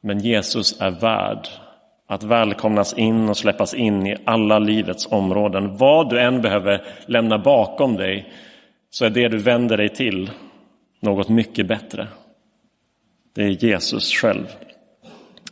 Men 0.00 0.18
Jesus 0.18 0.80
är 0.80 0.90
värd 0.90 1.48
att 2.06 2.22
välkomnas 2.22 2.94
in 2.94 3.28
och 3.28 3.36
släppas 3.36 3.74
in 3.74 4.06
i 4.06 4.16
alla 4.24 4.58
livets 4.58 5.06
områden. 5.10 5.76
Vad 5.76 6.10
du 6.10 6.20
än 6.20 6.42
behöver 6.42 6.84
lämna 7.06 7.38
bakom 7.38 7.96
dig 7.96 8.32
så 8.90 9.04
är 9.04 9.10
det 9.10 9.28
du 9.28 9.38
vänder 9.38 9.76
dig 9.76 9.88
till 9.88 10.30
något 11.00 11.28
mycket 11.28 11.66
bättre. 11.66 12.08
Det 13.34 13.42
är 13.42 13.64
Jesus 13.64 14.12
själv. 14.12 14.46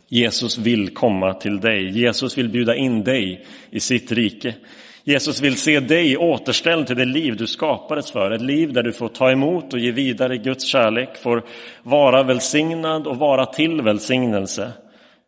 Jesus 0.07 0.57
vill 0.57 0.93
komma 0.93 1.33
till 1.33 1.59
dig. 1.59 1.99
Jesus 1.99 2.37
vill 2.37 2.49
bjuda 2.49 2.75
in 2.75 3.03
dig 3.03 3.45
i 3.69 3.79
sitt 3.79 4.11
rike. 4.11 4.55
Jesus 5.03 5.41
vill 5.41 5.55
se 5.55 5.79
dig 5.79 6.17
återställd 6.17 6.87
till 6.87 6.95
det 6.95 7.05
liv 7.05 7.35
du 7.35 7.47
skapades 7.47 8.11
för. 8.11 8.31
Ett 8.31 8.41
liv 8.41 8.73
där 8.73 8.83
du 8.83 8.93
får 8.93 9.07
ta 9.07 9.31
emot 9.31 9.73
och 9.73 9.79
ge 9.79 9.91
vidare 9.91 10.37
Guds 10.37 10.65
kärlek, 10.65 11.17
får 11.17 11.43
vara 11.83 12.23
välsignad 12.23 13.07
och 13.07 13.17
vara 13.17 13.45
till 13.45 13.81
välsignelse. 13.81 14.71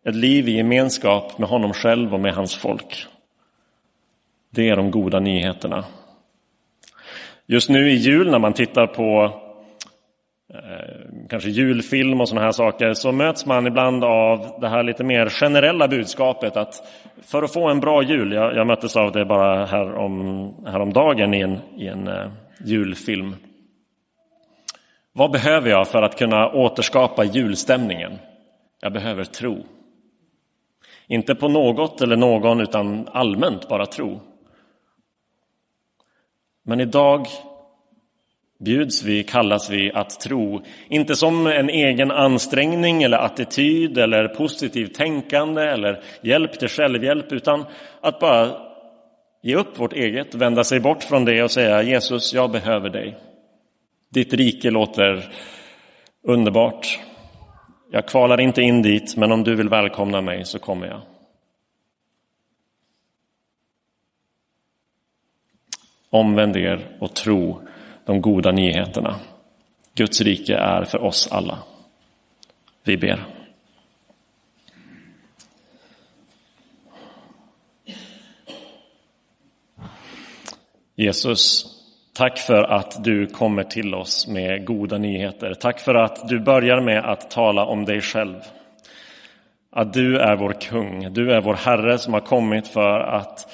Ett 0.07 0.15
liv 0.15 0.49
i 0.49 0.57
gemenskap 0.57 1.37
med 1.37 1.49
honom 1.49 1.73
själv 1.73 2.13
och 2.13 2.19
med 2.19 2.33
hans 2.33 2.55
folk. 2.55 3.07
Det 4.49 4.69
är 4.69 4.75
de 4.75 4.91
goda 4.91 5.19
nyheterna. 5.19 5.85
Just 7.45 7.69
nu 7.69 7.91
i 7.91 7.95
jul 7.95 8.31
när 8.31 8.39
man 8.39 8.53
tittar 8.53 8.87
på 8.87 9.23
eh, 10.53 11.27
kanske 11.29 11.49
julfilm 11.49 12.21
och 12.21 12.29
sådana 12.29 12.45
här 12.45 12.51
saker 12.51 12.93
så 12.93 13.11
möts 13.11 13.45
man 13.45 13.67
ibland 13.67 14.03
av 14.03 14.57
det 14.61 14.69
här 14.69 14.83
lite 14.83 15.03
mer 15.03 15.29
generella 15.29 15.87
budskapet 15.87 16.57
att 16.57 16.75
för 17.21 17.43
att 17.43 17.53
få 17.53 17.69
en 17.69 17.79
bra 17.79 18.03
jul, 18.03 18.31
jag, 18.31 18.55
jag 18.55 18.67
möttes 18.67 18.95
av 18.95 19.11
det 19.11 19.25
bara 19.25 19.65
här 19.65 19.95
om, 19.95 20.53
häromdagen 20.67 21.33
i 21.33 21.41
en, 21.41 21.59
i 21.77 21.87
en 21.87 22.07
uh, 22.07 22.31
julfilm. 22.65 23.35
Vad 25.13 25.31
behöver 25.31 25.69
jag 25.69 25.87
för 25.87 26.01
att 26.01 26.17
kunna 26.17 26.51
återskapa 26.51 27.23
julstämningen? 27.23 28.19
Jag 28.81 28.93
behöver 28.93 29.23
tro. 29.23 29.65
Inte 31.07 31.35
på 31.35 31.47
något 31.47 32.01
eller 32.01 32.15
någon, 32.15 32.61
utan 32.61 33.07
allmänt 33.11 33.67
bara 33.67 33.85
tro. 33.85 34.21
Men 36.63 36.79
idag 36.79 37.27
bjuds 38.59 39.03
vi, 39.03 39.23
kallas 39.23 39.69
vi 39.69 39.91
att 39.91 40.19
tro, 40.19 40.61
inte 40.89 41.15
som 41.15 41.47
en 41.47 41.69
egen 41.69 42.11
ansträngning 42.11 43.03
eller 43.03 43.17
attityd 43.17 43.97
eller 43.97 44.27
positivt 44.27 44.93
tänkande 44.93 45.61
eller 45.61 46.03
hjälp 46.21 46.59
till 46.59 46.67
självhjälp, 46.69 47.31
utan 47.31 47.65
att 48.01 48.19
bara 48.19 48.51
ge 49.41 49.55
upp 49.55 49.79
vårt 49.79 49.93
eget, 49.93 50.35
vända 50.35 50.63
sig 50.63 50.79
bort 50.79 51.03
från 51.03 51.25
det 51.25 51.43
och 51.43 51.51
säga 51.51 51.81
Jesus, 51.83 52.33
jag 52.33 52.51
behöver 52.51 52.89
dig. 52.89 53.17
Ditt 54.09 54.33
rike 54.33 54.71
låter 54.71 55.23
underbart. 56.27 56.99
Jag 57.95 58.07
kvalar 58.07 58.39
inte 58.39 58.61
in 58.61 58.81
dit, 58.81 59.17
men 59.17 59.31
om 59.31 59.43
du 59.43 59.55
vill 59.55 59.69
välkomna 59.69 60.21
mig 60.21 60.45
så 60.45 60.59
kommer 60.59 60.87
jag. 60.87 61.01
Omvänd 66.09 66.57
er 66.57 66.97
och 66.99 67.13
tro 67.13 67.67
de 68.05 68.21
goda 68.21 68.51
nyheterna. 68.51 69.19
Guds 69.93 70.21
rike 70.21 70.55
är 70.55 70.83
för 70.83 71.03
oss 71.03 71.27
alla. 71.31 71.59
Vi 72.83 72.97
ber. 72.97 73.25
Jesus, 80.95 81.74
tack 82.15 82.37
för 82.37 82.63
att 82.63 83.03
du 83.03 83.27
kommer 83.27 83.63
till 83.63 83.95
oss 83.95 84.27
med 84.27 84.65
goda 84.65 84.97
nyheter. 84.97 85.53
Tack 85.53 85.79
för 85.79 85.95
att 85.95 86.27
du 86.27 86.39
börjar 86.39 86.81
med 86.81 87.05
att 87.05 87.31
tala 87.31 87.65
om 87.65 87.85
dig 87.85 88.01
själv. 88.01 88.35
Att 89.71 89.93
du 89.93 90.17
är 90.17 90.35
vår 90.35 90.53
kung, 90.61 91.13
du 91.13 91.31
är 91.31 91.41
vår 91.41 91.53
Herre 91.53 91.97
som 91.97 92.13
har 92.13 92.19
kommit 92.19 92.67
för 92.67 92.99
att 92.99 93.51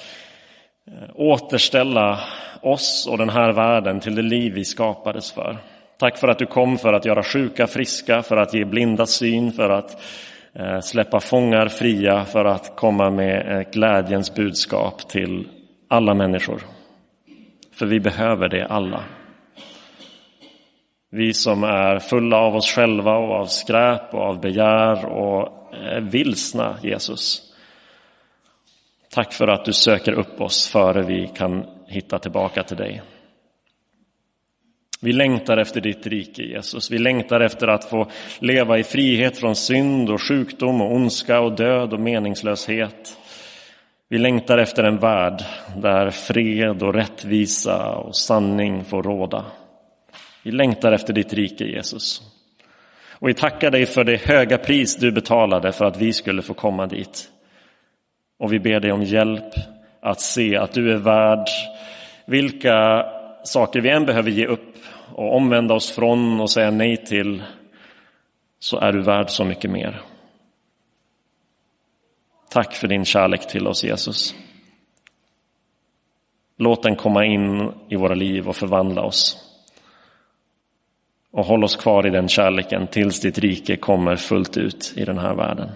eh, 0.86 1.10
återställa 1.14 2.20
oss 2.60 3.08
och 3.10 3.18
den 3.18 3.30
här 3.30 3.52
världen 3.52 4.00
till 4.00 4.14
det 4.14 4.22
liv 4.22 4.52
vi 4.52 4.64
skapades 4.64 5.32
för. 5.32 5.56
Tack 5.98 6.18
för 6.18 6.28
att 6.28 6.38
du 6.38 6.46
kom 6.46 6.78
för 6.78 6.92
att 6.92 7.04
göra 7.04 7.22
sjuka 7.22 7.66
friska, 7.66 8.22
för 8.22 8.36
att 8.36 8.54
ge 8.54 8.64
blinda 8.64 9.06
syn, 9.06 9.52
för 9.52 9.70
att 9.70 10.02
eh, 10.54 10.80
släppa 10.80 11.20
fångar 11.20 11.68
fria, 11.68 12.24
för 12.24 12.44
att 12.44 12.76
komma 12.76 13.10
med 13.10 13.56
eh, 13.56 13.70
glädjens 13.70 14.34
budskap 14.34 15.08
till 15.08 15.48
alla 15.88 16.14
människor. 16.14 16.62
För 17.82 17.86
vi 17.86 18.00
behöver 18.00 18.48
det 18.48 18.66
alla. 18.66 19.04
Vi 21.10 21.32
som 21.32 21.64
är 21.64 21.98
fulla 21.98 22.36
av 22.36 22.54
oss 22.54 22.70
själva 22.70 23.16
och 23.16 23.34
av 23.34 23.46
skräp 23.46 24.14
och 24.14 24.20
av 24.20 24.40
begär 24.40 25.04
och 25.04 25.74
eh, 25.74 26.00
vilsna, 26.00 26.78
Jesus. 26.82 27.52
Tack 29.10 29.32
för 29.32 29.48
att 29.48 29.64
du 29.64 29.72
söker 29.72 30.12
upp 30.12 30.40
oss 30.40 30.68
före 30.68 31.02
vi 31.02 31.30
kan 31.36 31.66
hitta 31.86 32.18
tillbaka 32.18 32.62
till 32.62 32.76
dig. 32.76 33.02
Vi 35.00 35.12
längtar 35.12 35.56
efter 35.56 35.80
ditt 35.80 36.06
rike, 36.06 36.42
Jesus. 36.42 36.90
Vi 36.90 36.98
längtar 36.98 37.40
efter 37.40 37.68
att 37.68 37.84
få 37.84 38.10
leva 38.38 38.78
i 38.78 38.84
frihet 38.84 39.38
från 39.38 39.56
synd 39.56 40.10
och 40.10 40.22
sjukdom 40.22 40.80
och 40.80 40.94
ondska 40.94 41.40
och 41.40 41.56
död 41.56 41.92
och 41.92 42.00
meningslöshet. 42.00 43.18
Vi 44.12 44.18
längtar 44.18 44.58
efter 44.58 44.84
en 44.84 44.98
värld 44.98 45.42
där 45.76 46.10
fred 46.10 46.82
och 46.82 46.94
rättvisa 46.94 47.94
och 47.94 48.16
sanning 48.16 48.84
får 48.84 49.02
råda. 49.02 49.44
Vi 50.42 50.50
längtar 50.50 50.92
efter 50.92 51.12
ditt 51.12 51.32
rike, 51.32 51.64
Jesus. 51.64 52.22
Och 53.12 53.28
vi 53.28 53.34
tackar 53.34 53.70
dig 53.70 53.86
för 53.86 54.04
det 54.04 54.22
höga 54.22 54.58
pris 54.58 54.96
du 54.96 55.12
betalade 55.12 55.72
för 55.72 55.84
att 55.84 55.96
vi 55.96 56.12
skulle 56.12 56.42
få 56.42 56.54
komma 56.54 56.86
dit. 56.86 57.28
Och 58.38 58.52
vi 58.52 58.60
ber 58.60 58.80
dig 58.80 58.92
om 58.92 59.02
hjälp 59.02 59.54
att 60.00 60.20
se 60.20 60.56
att 60.56 60.72
du 60.72 60.92
är 60.92 60.98
värd 60.98 61.46
vilka 62.26 63.06
saker 63.44 63.80
vi 63.80 63.90
än 63.90 64.06
behöver 64.06 64.30
ge 64.30 64.46
upp 64.46 64.76
och 65.14 65.36
omvända 65.36 65.74
oss 65.74 65.92
från 65.92 66.40
och 66.40 66.50
säga 66.50 66.70
nej 66.70 66.96
till 66.96 67.42
så 68.58 68.78
är 68.78 68.92
du 68.92 69.02
värd 69.02 69.30
så 69.30 69.44
mycket 69.44 69.70
mer. 69.70 70.11
Tack 72.52 72.74
för 72.74 72.88
din 72.88 73.04
kärlek 73.04 73.48
till 73.48 73.66
oss 73.66 73.84
Jesus. 73.84 74.34
Låt 76.58 76.82
den 76.82 76.96
komma 76.96 77.24
in 77.24 77.72
i 77.88 77.96
våra 77.96 78.14
liv 78.14 78.48
och 78.48 78.56
förvandla 78.56 79.02
oss. 79.02 79.36
Och 81.30 81.44
håll 81.44 81.64
oss 81.64 81.76
kvar 81.76 82.06
i 82.06 82.10
den 82.10 82.28
kärleken 82.28 82.86
tills 82.86 83.20
ditt 83.20 83.38
rike 83.38 83.76
kommer 83.76 84.16
fullt 84.16 84.56
ut 84.56 84.92
i 84.96 85.04
den 85.04 85.18
här 85.18 85.34
världen. 85.34 85.68